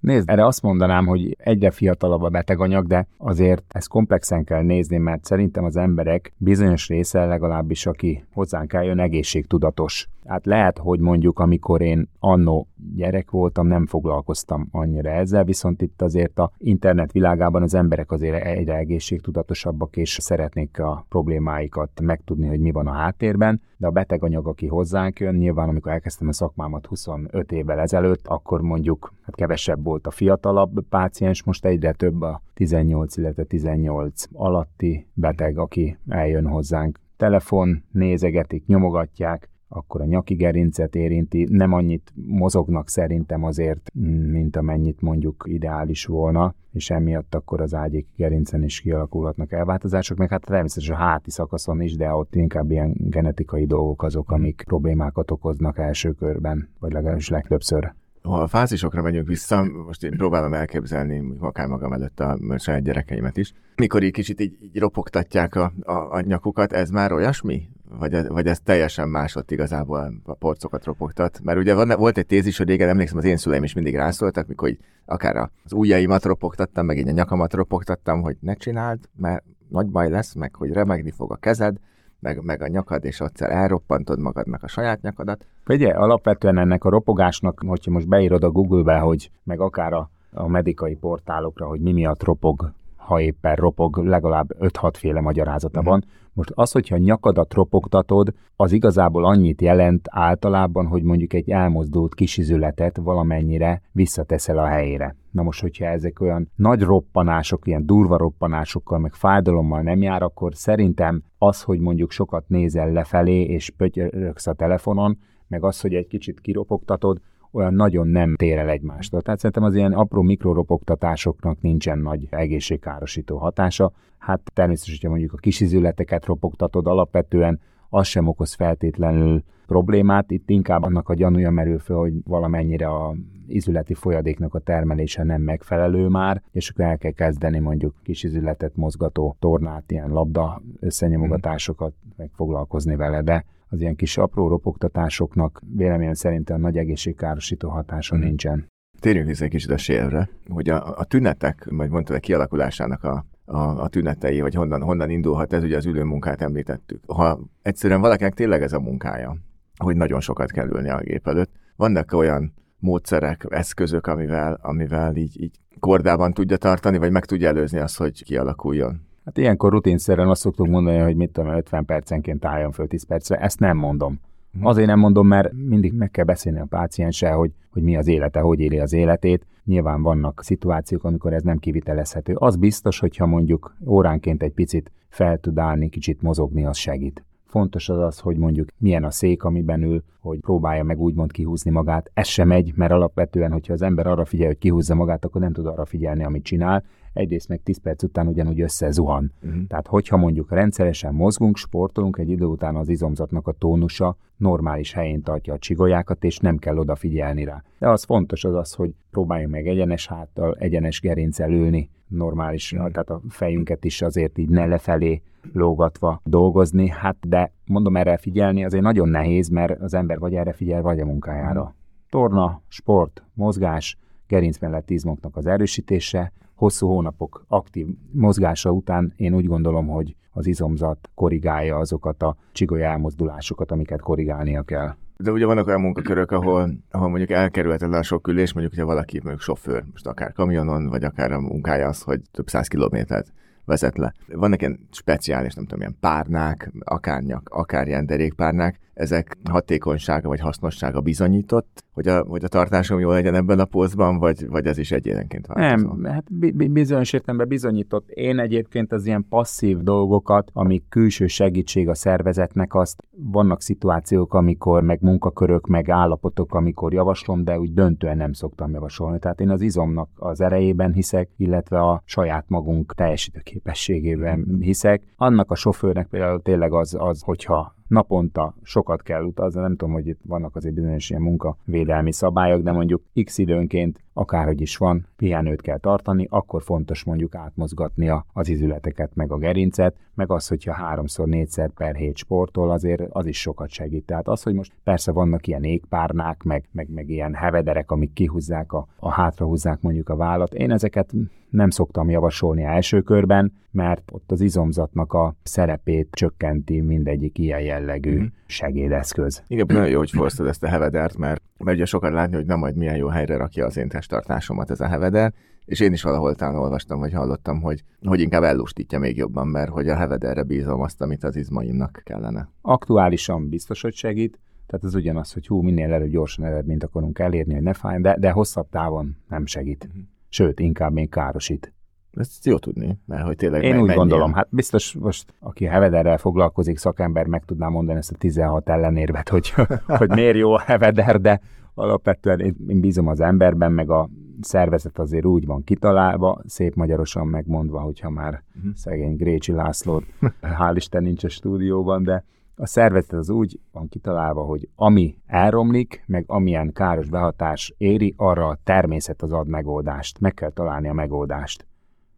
Nézd, 0.00 0.30
erre 0.30 0.46
azt 0.46 0.62
mondanám, 0.62 1.06
hogy 1.06 1.36
egyre 1.38 1.70
fiatalabb 1.70 2.22
a 2.22 2.28
beteganyag, 2.28 2.86
de 2.86 3.06
azért 3.16 3.64
ezt 3.68 3.88
komplexen 3.88 4.44
kell 4.44 4.62
nézni, 4.62 4.96
mert 4.96 5.24
szerintem 5.24 5.64
az 5.64 5.76
emberek 5.76 6.32
bizonyos 6.36 6.88
része 6.88 7.24
legalábbis, 7.24 7.86
aki 7.86 8.24
hozzánk 8.32 8.72
eljön, 8.72 8.98
egészségtudatos. 8.98 10.08
Hát 10.26 10.46
lehet, 10.46 10.78
hogy 10.78 11.00
mondjuk, 11.00 11.38
amikor 11.38 11.80
én 11.80 12.08
annó 12.18 12.68
gyerek 12.94 13.30
voltam, 13.30 13.66
nem 13.66 13.86
foglalkoztam 13.86 14.68
annyira 14.70 15.10
ezzel, 15.10 15.44
viszont 15.44 15.82
itt 15.82 16.02
azért 16.02 16.38
a 16.38 16.50
internet 16.58 17.12
világában 17.12 17.62
az 17.62 17.74
emberek 17.74 18.10
azért 18.10 18.44
egyre 18.44 18.74
egészségtudatosabbak, 18.74 19.96
és 19.96 20.18
szeretnék 20.20 20.80
a 20.80 21.04
problémáikat 21.08 22.00
megtudni, 22.02 22.46
hogy 22.46 22.60
mi 22.60 22.70
van 22.70 22.86
a 22.86 22.92
háttérben, 22.92 23.60
de 23.76 23.86
a 23.86 23.90
beteganyag, 23.90 24.46
aki 24.46 24.66
hozzánk 24.66 25.20
jön, 25.20 25.34
nyilván 25.34 25.68
amikor 25.68 25.92
elkezdtem 25.92 26.28
a 26.28 26.32
szakmámat 26.32 26.86
25 26.86 27.52
évvel 27.52 27.78
ezelőtt, 27.78 28.26
akkor 28.26 28.60
mondjuk 28.60 29.12
hát 29.28 29.36
kevesebb 29.36 29.84
volt 29.84 30.06
a 30.06 30.10
fiatalabb 30.10 30.88
páciens, 30.88 31.42
most 31.42 31.64
egyre 31.64 31.92
több 31.92 32.22
a 32.22 32.42
18, 32.54 33.16
illetve 33.16 33.44
18 33.44 34.24
alatti 34.32 35.06
beteg, 35.14 35.58
aki 35.58 35.96
eljön 36.08 36.46
hozzánk. 36.46 36.98
Telefon, 37.16 37.82
nézegetik, 37.90 38.66
nyomogatják, 38.66 39.50
akkor 39.68 40.00
a 40.00 40.04
nyaki 40.04 40.34
gerincet 40.34 40.94
érinti, 40.94 41.46
nem 41.50 41.72
annyit 41.72 42.12
mozognak 42.14 42.88
szerintem 42.88 43.44
azért, 43.44 43.90
mint 44.30 44.56
amennyit 44.56 45.00
mondjuk 45.00 45.44
ideális 45.46 46.06
volna, 46.06 46.54
és 46.72 46.90
emiatt 46.90 47.34
akkor 47.34 47.60
az 47.60 47.74
ágyék 47.74 48.06
gerincen 48.16 48.62
is 48.62 48.80
kialakulhatnak 48.80 49.52
elváltozások, 49.52 50.18
meg 50.18 50.30
hát 50.30 50.44
természetesen 50.44 50.94
a 50.94 50.98
háti 50.98 51.30
szakaszon 51.30 51.80
is, 51.80 51.96
de 51.96 52.12
ott 52.12 52.34
inkább 52.34 52.70
ilyen 52.70 52.94
genetikai 52.98 53.66
dolgok 53.66 54.02
azok, 54.02 54.30
amik 54.30 54.62
problémákat 54.66 55.30
okoznak 55.30 55.78
első 55.78 56.12
körben, 56.12 56.68
vagy 56.78 56.92
legalábbis 56.92 57.28
legtöbbször. 57.28 57.92
Ha 58.28 58.40
a 58.42 58.46
fázisokra 58.46 59.02
megyünk 59.02 59.26
vissza, 59.26 59.64
most 59.86 60.04
én 60.04 60.16
próbálom 60.16 60.54
elképzelni, 60.54 61.22
akár 61.40 61.66
magam 61.66 61.92
előtt 61.92 62.20
a 62.20 62.38
saját 62.58 62.82
gyerekeimet 62.82 63.36
is, 63.36 63.52
mikor 63.76 64.02
így 64.02 64.12
kicsit 64.12 64.40
így, 64.40 64.56
így 64.60 64.78
ropogtatják 64.78 65.54
a, 65.54 65.72
a, 65.82 65.92
a 65.92 66.20
nyakukat, 66.20 66.72
ez 66.72 66.90
már 66.90 67.12
olyasmi? 67.12 67.68
Vagy, 67.98 68.26
vagy 68.26 68.46
ez 68.46 68.60
teljesen 68.60 69.08
másott 69.08 69.50
igazából 69.50 70.12
a 70.24 70.34
porcokat 70.34 70.84
ropogtat? 70.84 71.40
Mert 71.42 71.58
ugye 71.58 71.74
van, 71.74 71.92
volt 71.96 72.18
egy 72.18 72.26
tézis, 72.26 72.58
hogy 72.58 72.68
régen 72.68 72.88
emlékszem, 72.88 73.18
az 73.18 73.24
én 73.24 73.36
szüleim 73.36 73.62
is 73.64 73.72
mindig 73.72 73.94
rászóltak, 73.94 74.46
mikor 74.46 74.68
így 74.68 74.78
akár 75.04 75.50
az 75.64 75.72
ujjaimat 75.72 76.24
ropogtattam, 76.24 76.86
meg 76.86 76.98
így 76.98 77.08
a 77.08 77.12
nyakamat 77.12 77.52
ropogtattam, 77.52 78.22
hogy 78.22 78.36
ne 78.40 78.54
csináld, 78.54 78.98
mert 79.16 79.44
nagy 79.68 79.86
baj 79.86 80.10
lesz, 80.10 80.34
meg 80.34 80.54
hogy 80.54 80.72
remegni 80.72 81.10
fog 81.10 81.32
a 81.32 81.36
kezed, 81.36 81.76
meg, 82.20 82.42
meg 82.42 82.62
a 82.62 82.68
nyakad, 82.68 83.04
és 83.04 83.20
ott 83.20 83.40
elroppantod 83.40 84.18
magadnak 84.18 84.62
a 84.62 84.68
saját 84.68 85.02
nyakadat. 85.02 85.44
Ugye, 85.66 85.90
alapvetően 85.90 86.58
ennek 86.58 86.84
a 86.84 86.90
ropogásnak, 86.90 87.62
hogyha 87.66 87.90
most 87.90 88.08
beírod 88.08 88.42
a 88.42 88.50
Google-be, 88.50 88.98
hogy 88.98 89.30
meg 89.42 89.60
akár 89.60 89.92
a, 89.92 90.10
a 90.32 90.48
medikai 90.48 90.94
portálokra, 90.94 91.66
hogy 91.66 91.80
mi 91.80 91.92
miatt 91.92 92.22
ropog, 92.22 92.72
ha 93.08 93.20
éppen 93.20 93.54
ropog, 93.54 93.96
legalább 93.96 94.56
5-6 94.60 94.92
féle 94.92 95.20
magyarázata 95.20 95.78
uh-huh. 95.78 95.92
van. 95.92 96.04
Most 96.32 96.50
az, 96.54 96.72
hogyha 96.72 96.96
nyakadat 96.96 97.54
ropogtatod, 97.54 98.34
az 98.56 98.72
igazából 98.72 99.24
annyit 99.24 99.60
jelent 99.60 100.08
általában, 100.10 100.86
hogy 100.86 101.02
mondjuk 101.02 101.32
egy 101.32 101.50
elmozdult 101.50 102.14
kisizületet 102.14 102.96
valamennyire 102.96 103.82
visszateszel 103.92 104.58
a 104.58 104.66
helyére. 104.66 105.16
Na 105.30 105.42
most, 105.42 105.60
hogyha 105.60 105.84
ezek 105.84 106.20
olyan 106.20 106.50
nagy 106.56 106.82
roppanások, 106.82 107.66
ilyen 107.66 107.86
durva 107.86 108.16
roppanásokkal, 108.16 108.98
meg 108.98 109.12
fájdalommal 109.12 109.82
nem 109.82 110.02
jár, 110.02 110.22
akkor 110.22 110.54
szerintem 110.54 111.22
az, 111.38 111.62
hogy 111.62 111.78
mondjuk 111.78 112.10
sokat 112.10 112.44
nézel 112.48 112.92
lefelé 112.92 113.42
és 113.42 113.70
pötyöröksz 113.70 114.46
a 114.46 114.52
telefonon, 114.52 115.18
meg 115.46 115.64
az, 115.64 115.80
hogy 115.80 115.94
egy 115.94 116.06
kicsit 116.06 116.40
kiropogtatod, 116.40 117.20
olyan 117.52 117.74
nagyon 117.74 118.08
nem 118.08 118.34
tér 118.36 118.58
el 118.58 118.68
egymástól. 118.68 119.22
Tehát 119.22 119.38
szerintem 119.38 119.64
az 119.64 119.74
ilyen 119.74 119.92
apró 119.92 120.22
mikroropogtatásoknak 120.22 121.60
nincsen 121.60 121.98
nagy 121.98 122.26
egészségkárosító 122.30 123.36
hatása. 123.36 123.92
Hát 124.18 124.40
természetesen, 124.54 124.94
hogyha 124.94 125.08
mondjuk 125.08 125.32
a 125.32 125.36
kisizületeket 125.36 126.24
ropogtatod 126.24 126.86
alapvetően, 126.86 127.60
az 127.88 128.06
sem 128.06 128.26
okoz 128.26 128.54
feltétlenül 128.54 129.42
problémát. 129.66 130.30
Itt 130.30 130.50
inkább 130.50 130.82
annak 130.82 131.08
a 131.08 131.14
gyanúja 131.14 131.50
merül 131.50 131.78
fel, 131.78 131.96
hogy 131.96 132.12
valamennyire 132.24 132.88
a 132.88 133.14
izületi 133.46 133.94
folyadéknak 133.94 134.54
a 134.54 134.58
termelése 134.58 135.22
nem 135.22 135.42
megfelelő 135.42 136.08
már, 136.08 136.42
és 136.52 136.70
akkor 136.70 136.84
el 136.84 136.98
kell 136.98 137.10
kezdeni 137.10 137.58
mondjuk 137.58 137.94
kis 138.02 138.22
izületet 138.22 138.76
mozgató 138.76 139.36
tornát, 139.38 139.90
ilyen 139.90 140.08
labda 140.08 140.62
összenyomogatásokat, 140.80 141.92
meg 142.16 142.30
foglalkozni 142.34 142.96
vele, 142.96 143.22
de 143.22 143.44
az 143.68 143.80
ilyen 143.80 143.96
kis 143.96 144.16
apró 144.16 144.48
ropogtatásoknak 144.48 145.60
véleményem 145.76 146.14
szerint 146.14 146.50
a 146.50 146.56
nagy 146.56 146.76
egészségkárosító 146.76 147.68
hatása 147.68 148.16
mm. 148.16 148.20
nincsen. 148.20 148.66
Térjünk 149.00 149.26
vissza 149.26 149.44
egy 149.44 149.50
kicsit 149.50 149.70
a 149.70 149.76
sérre, 149.76 150.28
hogy 150.48 150.68
a, 150.68 150.98
a 150.98 151.04
tünetek, 151.04 151.66
vagy 151.70 151.90
mondtad 151.90 152.16
a 152.16 152.20
kialakulásának 152.20 153.04
a, 153.04 153.24
a, 153.44 153.58
a 153.58 153.88
tünetei, 153.88 154.40
vagy 154.40 154.54
honnan, 154.54 154.82
honnan 154.82 155.10
indulhat 155.10 155.52
ez, 155.52 155.62
ugye 155.62 155.76
az 155.76 155.86
ülőmunkát 155.86 156.42
említettük. 156.42 157.02
Ha 157.06 157.40
egyszerűen 157.62 158.00
valakinek 158.00 158.34
tényleg 158.34 158.62
ez 158.62 158.72
a 158.72 158.80
munkája, 158.80 159.36
hogy 159.76 159.96
nagyon 159.96 160.20
sokat 160.20 160.50
kell 160.50 160.68
ülni 160.68 160.88
a 160.88 161.00
gép 161.00 161.28
előtt, 161.28 161.50
vannak 161.76 162.12
olyan 162.12 162.52
módszerek, 162.78 163.46
eszközök, 163.48 164.06
amivel, 164.06 164.58
amivel 164.62 165.16
így, 165.16 165.40
így 165.40 165.58
kordában 165.78 166.32
tudja 166.32 166.56
tartani, 166.56 166.98
vagy 166.98 167.10
meg 167.10 167.24
tudja 167.24 167.48
előzni 167.48 167.78
azt, 167.78 167.96
hogy 167.96 168.24
kialakuljon? 168.24 169.07
Hát 169.28 169.38
ilyenkor 169.38 169.72
rutinszerűen 169.72 170.28
azt 170.28 170.40
szoktuk 170.40 170.66
mondani, 170.66 170.98
hogy 170.98 171.16
mit 171.16 171.30
tudom, 171.30 171.50
50 171.50 171.84
percenként 171.84 172.44
álljon 172.44 172.72
föl 172.72 172.86
10 172.86 173.06
percre. 173.06 173.36
Ezt 173.36 173.60
nem 173.60 173.76
mondom. 173.76 174.20
Mhm. 174.50 174.66
Azért 174.66 174.86
nem 174.86 174.98
mondom, 174.98 175.26
mert 175.26 175.52
mindig 175.52 175.92
meg 175.92 176.10
kell 176.10 176.24
beszélni 176.24 176.58
a 176.58 176.64
pácienssel, 176.64 177.36
hogy, 177.36 177.50
hogy 177.70 177.82
mi 177.82 177.96
az 177.96 178.06
élete, 178.06 178.40
hogy 178.40 178.60
éli 178.60 178.78
az 178.78 178.92
életét. 178.92 179.46
Nyilván 179.64 180.02
vannak 180.02 180.42
szituációk, 180.42 181.04
amikor 181.04 181.32
ez 181.32 181.42
nem 181.42 181.58
kivitelezhető. 181.58 182.34
Az 182.34 182.56
biztos, 182.56 182.98
hogyha 182.98 183.26
mondjuk 183.26 183.76
óránként 183.86 184.42
egy 184.42 184.52
picit 184.52 184.90
fel 185.08 185.38
tud 185.38 185.58
állni, 185.58 185.88
kicsit 185.88 186.22
mozogni, 186.22 186.64
az 186.64 186.76
segít. 186.76 187.24
Fontos 187.44 187.88
az 187.88 187.98
az, 187.98 188.18
hogy 188.18 188.36
mondjuk 188.36 188.68
milyen 188.78 189.04
a 189.04 189.10
szék, 189.10 189.44
amiben 189.44 189.82
ül, 189.82 190.02
hogy 190.20 190.40
próbálja 190.40 190.84
meg 190.84 191.00
úgymond 191.00 191.32
kihúzni 191.32 191.70
magát. 191.70 192.10
Ez 192.14 192.26
sem 192.26 192.48
megy, 192.48 192.72
mert 192.76 192.92
alapvetően, 192.92 193.52
hogyha 193.52 193.72
az 193.72 193.82
ember 193.82 194.06
arra 194.06 194.24
figyel, 194.24 194.46
hogy 194.46 194.58
kihúzza 194.58 194.94
magát, 194.94 195.24
akkor 195.24 195.40
nem 195.40 195.52
tud 195.52 195.66
arra 195.66 195.84
figyelni, 195.84 196.24
amit 196.24 196.44
csinál. 196.44 196.84
Egyrészt 197.18 197.48
meg 197.48 197.62
10 197.62 197.80
perc 197.80 198.02
után 198.02 198.26
ugyanúgy 198.26 198.60
összezuhan. 198.60 199.32
Uh-huh. 199.42 199.66
Tehát 199.66 199.86
hogyha 199.86 200.16
mondjuk 200.16 200.50
rendszeresen 200.50 201.14
mozgunk, 201.14 201.56
sportolunk, 201.56 202.18
egy 202.18 202.28
idő 202.28 202.44
után 202.44 202.76
az 202.76 202.88
izomzatnak 202.88 203.46
a 203.46 203.52
tónusa 203.52 204.16
normális 204.36 204.92
helyén 204.92 205.22
tartja 205.22 205.54
a 205.54 205.58
csigolyákat, 205.58 206.24
és 206.24 206.38
nem 206.38 206.56
kell 206.56 206.78
odafigyelni 206.78 207.44
rá. 207.44 207.62
De 207.78 207.88
az 207.88 208.04
fontos 208.04 208.44
az 208.44 208.54
az, 208.54 208.72
hogy 208.72 208.94
próbáljunk 209.10 209.52
meg 209.52 209.66
egyenes 209.66 210.06
háttal, 210.06 210.56
egyenes 210.58 211.00
gerincsel 211.00 211.50
ülni, 211.50 211.90
normális, 212.06 212.72
uh-huh. 212.72 212.90
tehát 212.90 213.10
a 213.10 213.20
fejünket 213.28 213.84
is 213.84 214.02
azért 214.02 214.38
így 214.38 214.48
ne 214.48 214.66
lefelé 214.66 215.22
lógatva 215.52 216.20
dolgozni, 216.24 216.88
hát 216.88 217.28
de 217.28 217.52
mondom 217.64 217.96
erre 217.96 218.16
figyelni 218.16 218.64
azért 218.64 218.82
nagyon 218.82 219.08
nehéz, 219.08 219.48
mert 219.48 219.80
az 219.80 219.94
ember 219.94 220.18
vagy 220.18 220.34
erre 220.34 220.52
figyel, 220.52 220.82
vagy 220.82 221.00
a 221.00 221.04
munkájára. 221.04 221.60
Uh-huh. 221.60 221.74
Torna, 222.10 222.62
sport, 222.68 223.22
mozgás, 223.34 223.96
gerinc 224.26 224.58
mellett 224.58 224.90
izmoknak 224.90 225.36
az 225.36 225.46
erősítése, 225.46 226.32
hosszú 226.58 226.86
hónapok 226.86 227.44
aktív 227.48 227.86
mozgása 228.12 228.70
után 228.70 229.12
én 229.16 229.34
úgy 229.34 229.46
gondolom, 229.46 229.86
hogy 229.86 230.16
az 230.32 230.46
izomzat 230.46 231.08
korrigálja 231.14 231.76
azokat 231.76 232.22
a 232.22 232.36
csigoly 232.52 232.84
elmozdulásokat, 232.84 233.70
amiket 233.70 234.00
korrigálnia 234.00 234.62
kell. 234.62 234.94
De 235.16 235.30
ugye 235.30 235.46
vannak 235.46 235.66
olyan 235.66 235.80
munkakörök, 235.80 236.30
ahol, 236.30 236.70
ahol 236.90 237.08
mondjuk 237.08 237.30
elkerülhetetlen 237.30 238.02
sok 238.02 238.28
ülés, 238.28 238.52
mondjuk, 238.52 238.74
hogyha 238.74 238.90
valaki 238.90 239.18
mondjuk 239.18 239.40
sofőr, 239.40 239.84
most 239.90 240.06
akár 240.06 240.32
kamionon, 240.32 240.88
vagy 240.88 241.04
akár 241.04 241.32
a 241.32 241.40
munkája 241.40 241.88
az, 241.88 242.02
hogy 242.02 242.20
több 242.30 242.48
száz 242.48 242.68
kilométert 242.68 243.32
vezet 243.64 243.98
le. 243.98 244.14
Vannak 244.32 244.60
ilyen 244.60 244.88
speciális, 244.90 245.54
nem 245.54 245.64
tudom, 245.64 245.80
ilyen 245.80 245.96
párnák, 246.00 246.72
akár 246.78 247.22
nyak, 247.22 247.48
akár 247.48 247.86
ilyen 247.86 248.06
derékpárnák, 248.06 248.78
ezek 248.98 249.36
hatékonysága 249.50 250.28
vagy 250.28 250.40
hasznossága 250.40 251.00
bizonyított, 251.00 251.84
hogy 251.92 252.08
a, 252.08 252.24
hogy 252.24 252.44
a 252.44 252.48
tartásom 252.48 252.98
jól 252.98 253.12
legyen 253.12 253.34
ebben 253.34 253.58
a 253.58 253.64
pózban, 253.64 254.18
vagy, 254.18 254.48
vagy 254.48 254.66
ez 254.66 254.78
is 254.78 254.92
egyénenként 254.92 255.46
változó? 255.46 255.92
Nem, 255.94 256.12
hát 256.12 256.32
bizonyos 256.72 257.12
értelemben 257.12 257.48
bizonyított. 257.48 258.08
Én 258.08 258.38
egyébként 258.38 258.92
az 258.92 259.06
ilyen 259.06 259.26
passzív 259.28 259.78
dolgokat, 259.78 260.50
amik 260.52 260.84
külső 260.88 261.26
segítség 261.26 261.88
a 261.88 261.94
szervezetnek, 261.94 262.74
azt 262.74 263.04
vannak 263.10 263.62
szituációk, 263.62 264.34
amikor 264.34 264.82
meg 264.82 264.98
munkakörök, 265.00 265.66
meg 265.66 265.90
állapotok, 265.90 266.54
amikor 266.54 266.92
javaslom, 266.92 267.44
de 267.44 267.58
úgy 267.58 267.72
döntően 267.72 268.16
nem 268.16 268.32
szoktam 268.32 268.72
javasolni. 268.72 269.18
Tehát 269.18 269.40
én 269.40 269.50
az 269.50 269.60
izomnak 269.60 270.08
az 270.16 270.40
erejében 270.40 270.92
hiszek, 270.92 271.28
illetve 271.36 271.80
a 271.80 272.02
saját 272.04 272.44
magunk 272.48 272.94
teljesítő 272.94 273.40
képességében 273.40 274.58
hiszek. 274.60 275.02
Annak 275.16 275.50
a 275.50 275.54
sofőrnek 275.54 276.06
például 276.06 276.42
tényleg 276.42 276.72
az, 276.72 276.96
az 276.98 277.22
hogyha 277.22 277.76
naponta 277.88 278.54
sokat 278.62 279.02
kell 279.02 279.22
utazni, 279.22 279.60
nem 279.60 279.76
tudom, 279.76 279.94
hogy 279.94 280.06
itt 280.06 280.20
vannak 280.26 280.56
azért 280.56 280.74
bizonyos 280.74 281.10
ilyen 281.10 281.22
munkavédelmi 281.22 282.12
szabályok, 282.12 282.62
de 282.62 282.72
mondjuk 282.72 283.02
x 283.24 283.38
időnként 283.38 284.00
akárhogy 284.18 284.60
is 284.60 284.76
van, 284.76 285.06
pihenőt 285.16 285.60
kell 285.60 285.78
tartani, 285.78 286.26
akkor 286.30 286.62
fontos 286.62 287.04
mondjuk 287.04 287.34
átmozgatnia 287.34 288.26
az 288.32 288.48
izületeket, 288.48 289.10
meg 289.14 289.32
a 289.32 289.36
gerincet, 289.38 289.96
meg 290.14 290.30
az, 290.30 290.48
hogyha 290.48 290.72
háromszor, 290.72 291.26
négyszer 291.26 291.70
per 291.70 291.94
hét 291.94 292.16
sportol, 292.16 292.70
azért 292.70 293.02
az 293.10 293.26
is 293.26 293.40
sokat 293.40 293.68
segít. 293.68 294.04
Tehát 294.04 294.28
az, 294.28 294.42
hogy 294.42 294.54
most 294.54 294.72
persze 294.84 295.12
vannak 295.12 295.46
ilyen 295.46 295.64
égpárnák, 295.64 296.42
meg, 296.42 296.68
meg, 296.72 296.88
meg 296.90 297.08
ilyen 297.08 297.34
hevederek, 297.34 297.90
amik 297.90 298.12
kihúzzák, 298.12 298.72
a, 298.72 298.86
a 298.98 299.10
hátrahúzzák 299.10 299.80
mondjuk 299.80 300.08
a 300.08 300.16
vállat. 300.16 300.54
Én 300.54 300.70
ezeket 300.70 301.12
nem 301.50 301.70
szoktam 301.70 302.10
javasolni 302.10 302.62
első 302.62 303.00
körben, 303.00 303.52
mert 303.70 304.10
ott 304.12 304.30
az 304.30 304.40
izomzatnak 304.40 305.12
a 305.12 305.34
szerepét 305.42 306.08
csökkenti 306.10 306.80
mindegyik 306.80 307.38
ilyen 307.38 307.60
jellegű 307.60 308.18
mm. 308.18 308.24
segédeszköz. 308.46 309.42
Igen, 309.46 309.66
nagyon 309.68 309.88
jó, 309.88 309.98
hogy 309.98 310.10
forsztad 310.10 310.46
ezt 310.46 310.62
a 310.62 310.68
hevedert, 310.68 311.16
mert, 311.16 311.42
mert 311.58 311.76
ugye 311.76 311.86
sokan 311.86 312.12
látni, 312.12 312.36
hogy 312.36 312.46
nem 312.46 312.58
majd 312.58 312.76
milyen 312.76 312.96
jó 312.96 313.08
helyre 313.08 313.36
rakja 313.36 313.66
az 313.66 313.76
én 313.76 313.88
testtartásomat 314.08 314.70
ez 314.70 314.80
a 314.80 314.86
heveder, 314.86 315.32
és 315.64 315.80
én 315.80 315.92
is 315.92 316.02
valahol 316.02 316.34
talán 316.34 316.54
olvastam, 316.54 316.98
vagy 316.98 317.12
hallottam, 317.12 317.60
hogy, 317.60 317.84
hogy 318.06 318.20
inkább 318.20 318.42
ellustítja 318.42 318.98
még 318.98 319.16
jobban, 319.16 319.46
mert 319.46 319.70
hogy 319.70 319.88
a 319.88 319.96
hevederre 319.96 320.42
bízom 320.42 320.80
azt, 320.80 321.02
amit 321.02 321.24
az 321.24 321.36
izmaimnak 321.36 322.00
kellene. 322.04 322.48
Aktuálisan 322.62 323.48
biztos, 323.48 323.82
hogy 323.82 323.94
segít, 323.94 324.40
tehát 324.66 324.84
ez 324.84 324.94
ugyanaz, 324.94 325.32
hogy 325.32 325.46
hú, 325.46 325.60
minél 325.60 325.92
előbb 325.92 326.10
gyorsan 326.10 326.44
eredményt 326.44 326.84
akarunk 326.84 327.18
elérni, 327.18 327.54
hogy 327.54 327.62
ne 327.62 327.72
fáj, 327.72 328.00
de, 328.00 328.16
de 328.18 328.30
hosszabb 328.30 328.68
távon 328.70 329.16
nem 329.28 329.46
segít. 329.46 329.84
Uh-huh. 329.88 330.02
Sőt, 330.28 330.60
inkább 330.60 330.92
még 330.92 331.10
károsít. 331.10 331.72
Ezt 332.12 332.46
jó 332.46 332.58
tudni, 332.58 332.98
mert 333.06 333.26
hogy 333.26 333.36
tényleg 333.36 333.62
Én 333.62 333.80
úgy 333.80 333.94
gondolom, 333.94 334.32
hát 334.32 334.48
biztos 334.50 334.94
most, 334.94 335.34
aki 335.40 335.64
Hevederrel 335.64 336.18
foglalkozik, 336.18 336.78
szakember 336.78 337.26
meg 337.26 337.44
tudná 337.44 337.68
mondani 337.68 337.98
ezt 337.98 338.12
a 338.12 338.16
16 338.16 338.68
ellenérvet, 338.68 339.28
hogy, 339.28 339.54
hogy 340.00 340.08
miért 340.08 340.36
jó 340.36 340.52
a 340.52 340.60
Heveder, 340.60 341.20
de 341.20 341.40
alapvetően 341.78 342.40
én, 342.40 342.56
én 342.68 342.80
bízom 342.80 343.08
az 343.08 343.20
emberben, 343.20 343.72
meg 343.72 343.90
a 343.90 344.08
szervezet 344.40 344.98
azért 344.98 345.24
úgy 345.24 345.46
van 345.46 345.64
kitalálva, 345.64 346.40
szép 346.46 346.74
magyarosan 346.74 347.26
megmondva, 347.26 347.80
hogyha 347.80 348.10
már 348.10 348.42
uh-huh. 348.56 348.72
szegény 348.74 349.16
Grécsi 349.16 349.52
László, 349.52 350.02
hál' 350.42 350.72
Isten 350.74 351.02
nincs 351.02 351.24
a 351.24 351.28
stúdióban, 351.28 352.02
de 352.02 352.24
a 352.60 352.66
szervezet 352.66 353.12
az 353.12 353.30
úgy 353.30 353.60
van 353.72 353.88
kitalálva, 353.88 354.42
hogy 354.42 354.68
ami 354.74 355.16
elromlik, 355.26 356.04
meg 356.06 356.24
amilyen 356.26 356.72
káros 356.72 357.08
behatás 357.08 357.74
éri, 357.76 358.14
arra 358.16 358.46
a 358.46 358.58
természet 358.64 359.22
az 359.22 359.32
ad 359.32 359.48
megoldást. 359.48 360.20
Meg 360.20 360.34
kell 360.34 360.50
találni 360.50 360.88
a 360.88 360.92
megoldást. 360.92 361.66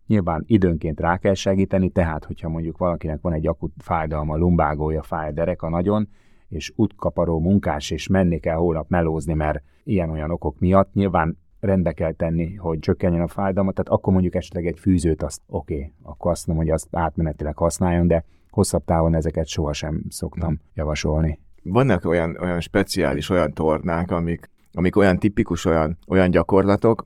Nyilván 0.06 0.44
időnként 0.46 1.00
rá 1.00 1.16
kell 1.16 1.34
segíteni, 1.34 1.90
tehát 1.90 2.24
hogyha 2.24 2.48
mondjuk 2.48 2.78
valakinek 2.78 3.20
van 3.20 3.32
egy 3.32 3.46
akut 3.46 3.72
fájdalma, 3.78 4.36
lumbágója, 4.36 5.02
fáj 5.02 5.32
dereka 5.32 5.68
nagyon, 5.68 6.08
és 6.50 6.72
útkaparó 6.76 7.40
munkás, 7.40 7.90
és 7.90 8.06
menni 8.06 8.38
kell 8.38 8.56
hónap 8.56 8.88
melózni, 8.88 9.34
mert 9.34 9.62
ilyen-olyan 9.84 10.30
okok 10.30 10.58
miatt, 10.58 10.92
nyilván 10.92 11.38
rendbe 11.60 11.92
kell 11.92 12.12
tenni, 12.12 12.54
hogy 12.54 12.78
csökkenjen 12.78 13.22
a 13.22 13.28
fájdalma, 13.28 13.72
tehát 13.72 13.88
akkor 13.88 14.12
mondjuk 14.12 14.34
esetleg 14.34 14.66
egy 14.66 14.78
fűzőt, 14.78 15.22
azt 15.22 15.42
oké, 15.46 15.74
okay, 15.74 15.92
akkor 16.02 16.30
azt 16.30 16.46
mondom, 16.46 16.64
hogy 16.64 16.74
azt 16.74 16.88
átmenetileg 16.90 17.56
használjon, 17.56 18.06
de 18.06 18.24
hosszabb 18.50 18.84
távon 18.84 19.14
ezeket 19.14 19.46
sohasem 19.46 20.02
szoktam 20.08 20.60
javasolni. 20.74 21.38
Vannak 21.62 22.04
olyan, 22.04 22.36
olyan 22.40 22.60
speciális, 22.60 23.28
olyan 23.28 23.52
tornák, 23.52 24.10
amik, 24.10 24.50
amik 24.72 24.96
olyan 24.96 25.18
tipikus, 25.18 25.64
olyan, 25.64 25.98
olyan 26.08 26.30
gyakorlatok, 26.30 27.04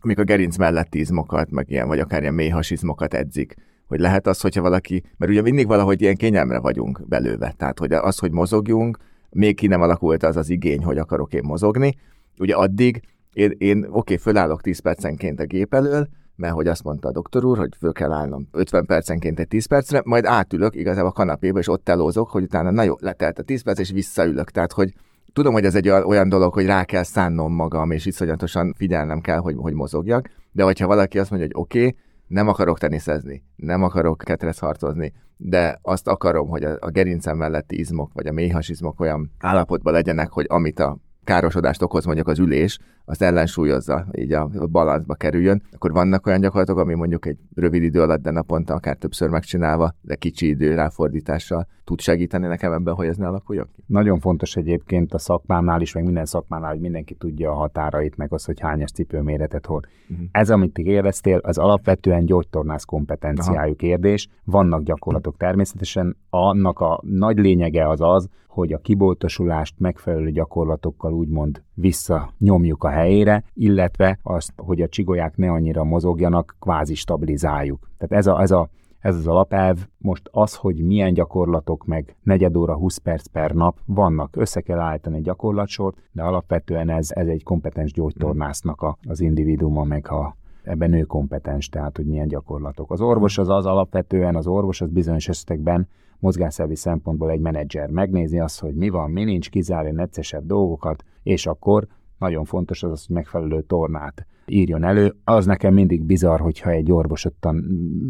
amik 0.00 0.18
a 0.18 0.24
gerinc 0.24 0.56
melletti 0.56 0.98
izmokat, 0.98 1.50
meg 1.50 1.70
ilyen, 1.70 1.88
vagy 1.88 1.98
akár 1.98 2.20
ilyen 2.20 2.34
méhasizmokat 2.34 3.14
edzik. 3.14 3.54
Hogy 3.88 4.00
lehet 4.00 4.26
az, 4.26 4.40
hogyha 4.40 4.62
valaki, 4.62 5.02
mert 5.16 5.32
ugye 5.32 5.42
mindig 5.42 5.66
valahogy 5.66 6.00
ilyen 6.00 6.16
kényelmre 6.16 6.58
vagyunk 6.58 7.08
belőve, 7.08 7.54
tehát 7.56 7.78
hogy 7.78 7.92
az, 7.92 8.18
hogy 8.18 8.32
mozogjunk, 8.32 8.98
még 9.30 9.56
ki 9.56 9.66
nem 9.66 9.80
alakult 9.80 10.22
az 10.22 10.36
az 10.36 10.50
igény, 10.50 10.84
hogy 10.84 10.98
akarok 10.98 11.32
én 11.32 11.42
mozogni, 11.44 11.94
ugye 12.38 12.54
addig 12.54 13.02
én, 13.32 13.54
én 13.58 13.78
oké, 13.78 13.88
okay, 13.88 14.16
fölállok 14.16 14.60
10 14.60 14.78
percenként 14.78 15.40
a 15.40 15.44
gép 15.44 15.74
elől, 15.74 16.08
mert 16.36 16.54
hogy 16.54 16.66
azt 16.66 16.84
mondta 16.84 17.08
a 17.08 17.12
doktor 17.12 17.44
úr, 17.44 17.58
hogy 17.58 17.76
föl 17.78 17.92
kell 17.92 18.12
állnom 18.12 18.48
50 18.52 18.86
percenként 18.86 19.38
egy 19.38 19.48
10 19.48 19.66
percre, 19.66 20.02
majd 20.04 20.24
átülök 20.24 20.74
igazából 20.74 21.10
a 21.10 21.12
kanapéba, 21.12 21.58
és 21.58 21.68
ott 21.68 21.84
telózok, 21.84 22.30
hogy 22.30 22.42
utána 22.42 22.70
na 22.70 22.82
jó, 22.82 22.94
letelt 23.00 23.38
a 23.38 23.42
10 23.42 23.62
perc, 23.62 23.78
és 23.78 23.90
visszaülök. 23.90 24.50
Tehát, 24.50 24.72
hogy 24.72 24.92
tudom, 25.32 25.52
hogy 25.52 25.64
ez 25.64 25.74
egy 25.74 25.88
olyan 25.88 26.28
dolog, 26.28 26.52
hogy 26.52 26.66
rá 26.66 26.84
kell 26.84 27.02
szánnom 27.02 27.52
magam, 27.52 27.90
és 27.90 28.06
iszonyatosan 28.06 28.74
figyelnem 28.76 29.20
kell, 29.20 29.38
hogy, 29.38 29.54
hogy 29.58 29.72
mozogjak, 29.72 30.30
de 30.52 30.62
hogyha 30.62 30.86
valaki 30.86 31.18
azt 31.18 31.30
mondja, 31.30 31.48
hogy 31.48 31.62
oké, 31.62 31.78
okay, 31.78 31.96
nem 32.28 32.48
akarok 32.48 32.78
teniszezni, 32.78 33.42
nem 33.56 33.82
akarok 33.82 34.18
ketrezharcozni, 34.18 35.12
de 35.36 35.78
azt 35.82 36.08
akarom, 36.08 36.48
hogy 36.48 36.64
a, 36.64 36.76
a 36.80 36.90
gerincem 36.90 37.36
melletti 37.36 37.78
izmok, 37.78 38.12
vagy 38.12 38.26
a 38.26 38.32
méhasizmok 38.32 39.00
olyan 39.00 39.30
állapotban 39.38 39.92
legyenek, 39.92 40.30
hogy 40.30 40.46
amit 40.48 40.78
a 40.78 40.98
károsodást 41.28 41.82
okoz 41.82 42.04
mondjuk 42.04 42.28
az 42.28 42.38
ülés, 42.38 42.78
azt 43.04 43.22
ellensúlyozza, 43.22 44.06
így 44.18 44.32
a 44.32 44.50
balanszba 44.70 45.14
kerüljön, 45.14 45.62
akkor 45.72 45.92
vannak 45.92 46.26
olyan 46.26 46.40
gyakorlatok, 46.40 46.78
ami 46.78 46.94
mondjuk 46.94 47.26
egy 47.26 47.36
rövid 47.54 47.82
idő 47.82 48.02
alatt, 48.02 48.22
de 48.22 48.30
naponta 48.30 48.74
akár 48.74 48.96
többször 48.96 49.28
megcsinálva, 49.28 49.94
de 50.00 50.14
kicsi 50.14 50.48
idő 50.48 50.74
ráfordítással 50.74 51.66
tud 51.84 52.00
segíteni 52.00 52.46
nekem 52.46 52.72
ebben, 52.72 52.94
hogy 52.94 53.06
ez 53.06 53.16
ne 53.16 53.26
alakuljon 53.26 53.68
ki? 53.74 53.84
Nagyon 53.86 54.18
fontos 54.18 54.56
egyébként 54.56 55.14
a 55.14 55.18
szakmámnál 55.18 55.80
is, 55.80 55.92
meg 55.92 56.04
minden 56.04 56.24
szakmánál, 56.24 56.70
hogy 56.70 56.80
mindenki 56.80 57.14
tudja 57.14 57.50
a 57.50 57.54
határait, 57.54 58.16
meg 58.16 58.32
az, 58.32 58.44
hogy 58.44 58.60
hányas 58.60 58.90
cipőméretet 58.90 59.66
hord. 59.66 59.84
Uh-huh. 60.10 60.26
Ez, 60.30 60.50
amit 60.50 60.72
ti 60.72 60.86
éreztél, 60.86 61.38
az 61.42 61.58
alapvetően 61.58 62.24
gyógytornász 62.24 62.84
kompetenciájú 62.84 63.58
Aha. 63.58 63.74
kérdés. 63.74 64.28
Vannak 64.44 64.82
gyakorlatok 64.82 65.36
természetesen. 65.36 66.16
Annak 66.30 66.80
a 66.80 67.00
nagy 67.02 67.38
lényege 67.38 67.88
az 67.88 68.00
az, 68.00 68.28
hogy 68.48 68.72
a 68.72 68.78
kiboltosulást 68.78 69.74
megfelelő 69.78 70.30
gyakorlatokkal 70.30 71.12
úgymond 71.12 71.62
visszanyomjuk 71.74 72.84
a 72.84 72.88
helyére, 72.88 73.44
illetve 73.54 74.18
azt, 74.22 74.52
hogy 74.56 74.80
a 74.80 74.88
csigolyák 74.88 75.36
ne 75.36 75.50
annyira 75.50 75.84
mozogjanak, 75.84 76.56
kvázi 76.60 76.94
stabilizáljuk. 76.94 77.90
Tehát 77.98 78.24
ez, 78.24 78.26
a, 78.26 78.40
ez, 78.40 78.50
a, 78.50 78.68
ez 78.98 79.14
az 79.16 79.26
alapelv. 79.26 79.86
Most 79.98 80.28
az, 80.32 80.54
hogy 80.54 80.84
milyen 80.84 81.14
gyakorlatok 81.14 81.84
meg 81.84 82.16
negyed 82.22 82.56
óra 82.56 82.76
20 82.76 82.96
perc 82.96 83.26
per 83.26 83.50
nap 83.50 83.78
vannak, 83.84 84.36
össze 84.36 84.60
kell 84.60 84.78
állítani 84.78 85.16
egy 85.16 85.22
gyakorlatsort, 85.22 85.96
de 86.12 86.22
alapvetően 86.22 86.90
ez, 86.90 87.10
ez 87.10 87.26
egy 87.26 87.42
kompetens 87.42 87.92
gyógytornásznak 87.92 88.82
a, 88.82 88.98
az 89.08 89.20
individuuma, 89.20 89.84
meg 89.84 90.06
ha 90.06 90.36
ebben 90.62 90.92
ő 90.92 91.02
kompetens, 91.02 91.68
tehát 91.68 91.96
hogy 91.96 92.06
milyen 92.06 92.28
gyakorlatok. 92.28 92.90
Az 92.90 93.00
orvos 93.00 93.38
az 93.38 93.48
az 93.48 93.66
alapvetően, 93.66 94.36
az 94.36 94.46
orvos 94.46 94.80
az 94.80 94.90
bizonyos 94.90 95.28
esetekben 95.28 95.88
mozgásszervi 96.18 96.76
szempontból 96.76 97.30
egy 97.30 97.40
menedzser 97.40 97.88
megnézi 97.88 98.38
azt, 98.38 98.60
hogy 98.60 98.74
mi 98.74 98.88
van, 98.88 99.10
mi 99.10 99.24
nincs, 99.24 99.50
kizárja 99.50 99.92
neccesebb 99.92 100.46
dolgokat, 100.46 101.04
és 101.22 101.46
akkor 101.46 101.86
nagyon 102.18 102.44
fontos 102.44 102.82
az, 102.82 103.06
hogy 103.06 103.14
megfelelő 103.14 103.62
tornát 103.62 104.26
írjon 104.46 104.84
elő. 104.84 105.14
Az 105.24 105.46
nekem 105.46 105.74
mindig 105.74 106.02
bizarr, 106.02 106.40
hogyha 106.40 106.70
egy 106.70 106.92
orvos 106.92 107.24
ottan, 107.24 107.64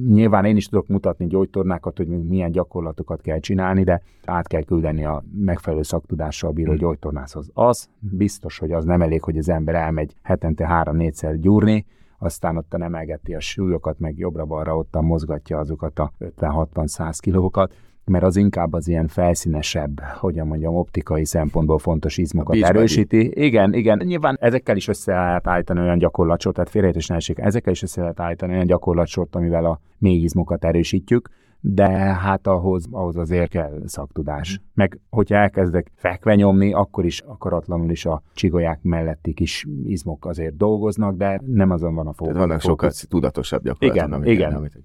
nyilván 0.08 0.44
én 0.44 0.56
is 0.56 0.66
tudok 0.66 0.86
mutatni 0.86 1.26
gyógytornákat, 1.26 1.96
hogy 1.96 2.08
milyen 2.08 2.50
gyakorlatokat 2.50 3.20
kell 3.20 3.38
csinálni, 3.38 3.82
de 3.82 4.02
át 4.24 4.46
kell 4.46 4.62
küldeni 4.62 5.04
a 5.04 5.24
megfelelő 5.38 5.82
szaktudással 5.82 6.50
bíró 6.50 6.70
hmm. 6.70 6.78
gyógytornászhoz. 6.78 7.50
Az 7.54 7.88
biztos, 7.98 8.58
hogy 8.58 8.72
az 8.72 8.84
nem 8.84 9.02
elég, 9.02 9.22
hogy 9.22 9.38
az 9.38 9.48
ember 9.48 9.74
elmegy 9.74 10.14
hetente 10.22 10.66
három-négyszer 10.66 11.38
gyúrni, 11.38 11.86
aztán 12.18 12.56
ott 12.56 12.70
nem 12.70 12.82
emelgeti 12.82 13.34
a 13.34 13.40
súlyokat, 13.40 13.98
meg 13.98 14.18
jobbra-balra 14.18 14.76
ottan 14.76 15.04
mozgatja 15.04 15.58
azokat 15.58 15.98
a 15.98 16.12
50-60-100 16.18 17.18
kilókat, 17.20 17.74
mert 18.08 18.24
az 18.24 18.36
inkább 18.36 18.72
az 18.72 18.88
ilyen 18.88 19.08
felszínesebb, 19.08 20.00
hogyan 20.00 20.46
mondjam, 20.46 20.76
optikai 20.76 21.24
szempontból 21.24 21.78
fontos 21.78 22.18
izmokat 22.18 22.62
erősíti. 22.62 23.30
Igen, 23.34 23.74
igen, 23.74 24.02
nyilván 24.04 24.36
ezekkel 24.40 24.76
is 24.76 24.88
össze 24.88 25.12
lehet 25.12 25.46
állítani 25.46 25.80
olyan 25.80 25.98
gyakorlatsort, 25.98 26.54
tehát 26.54 26.70
félrejtésnelség, 26.70 27.38
ezekkel 27.38 27.72
is 27.72 27.82
össze 27.82 28.00
lehet 28.00 28.20
állítani 28.20 28.52
olyan 28.52 28.66
gyakorlatsort, 28.66 29.34
amivel 29.34 29.64
a 29.64 29.80
mély 29.98 30.22
izmokat 30.22 30.64
erősítjük, 30.64 31.28
de 31.60 31.88
hát 32.14 32.46
ahhoz, 32.46 32.84
ahhoz 32.90 33.16
azért 33.16 33.50
kell 33.50 33.80
szaktudás. 33.86 34.60
Meg 34.74 35.00
hogyha 35.10 35.36
elkezdek 35.36 35.90
fekve 35.94 36.34
nyomni, 36.34 36.72
akkor 36.72 37.04
is 37.04 37.20
akaratlanul 37.20 37.90
is 37.90 38.06
a 38.06 38.22
csigolyák 38.34 38.82
melletti 38.82 39.32
kis 39.32 39.66
izmok 39.84 40.26
azért 40.26 40.56
dolgoznak, 40.56 41.16
de 41.16 41.40
nem 41.46 41.70
azon 41.70 41.94
van 41.94 42.06
a 42.06 42.12
fókusz. 42.12 42.32
Tehát 42.34 42.48
vannak 42.48 42.60
sokkal 42.60 42.90
tudatosabb 43.08 43.62
gyakorlatok, 43.62 43.96
igen, 43.96 44.12
amit, 44.12 44.28
igen. 44.28 44.54
amit 44.54 44.74
a. 44.74 44.78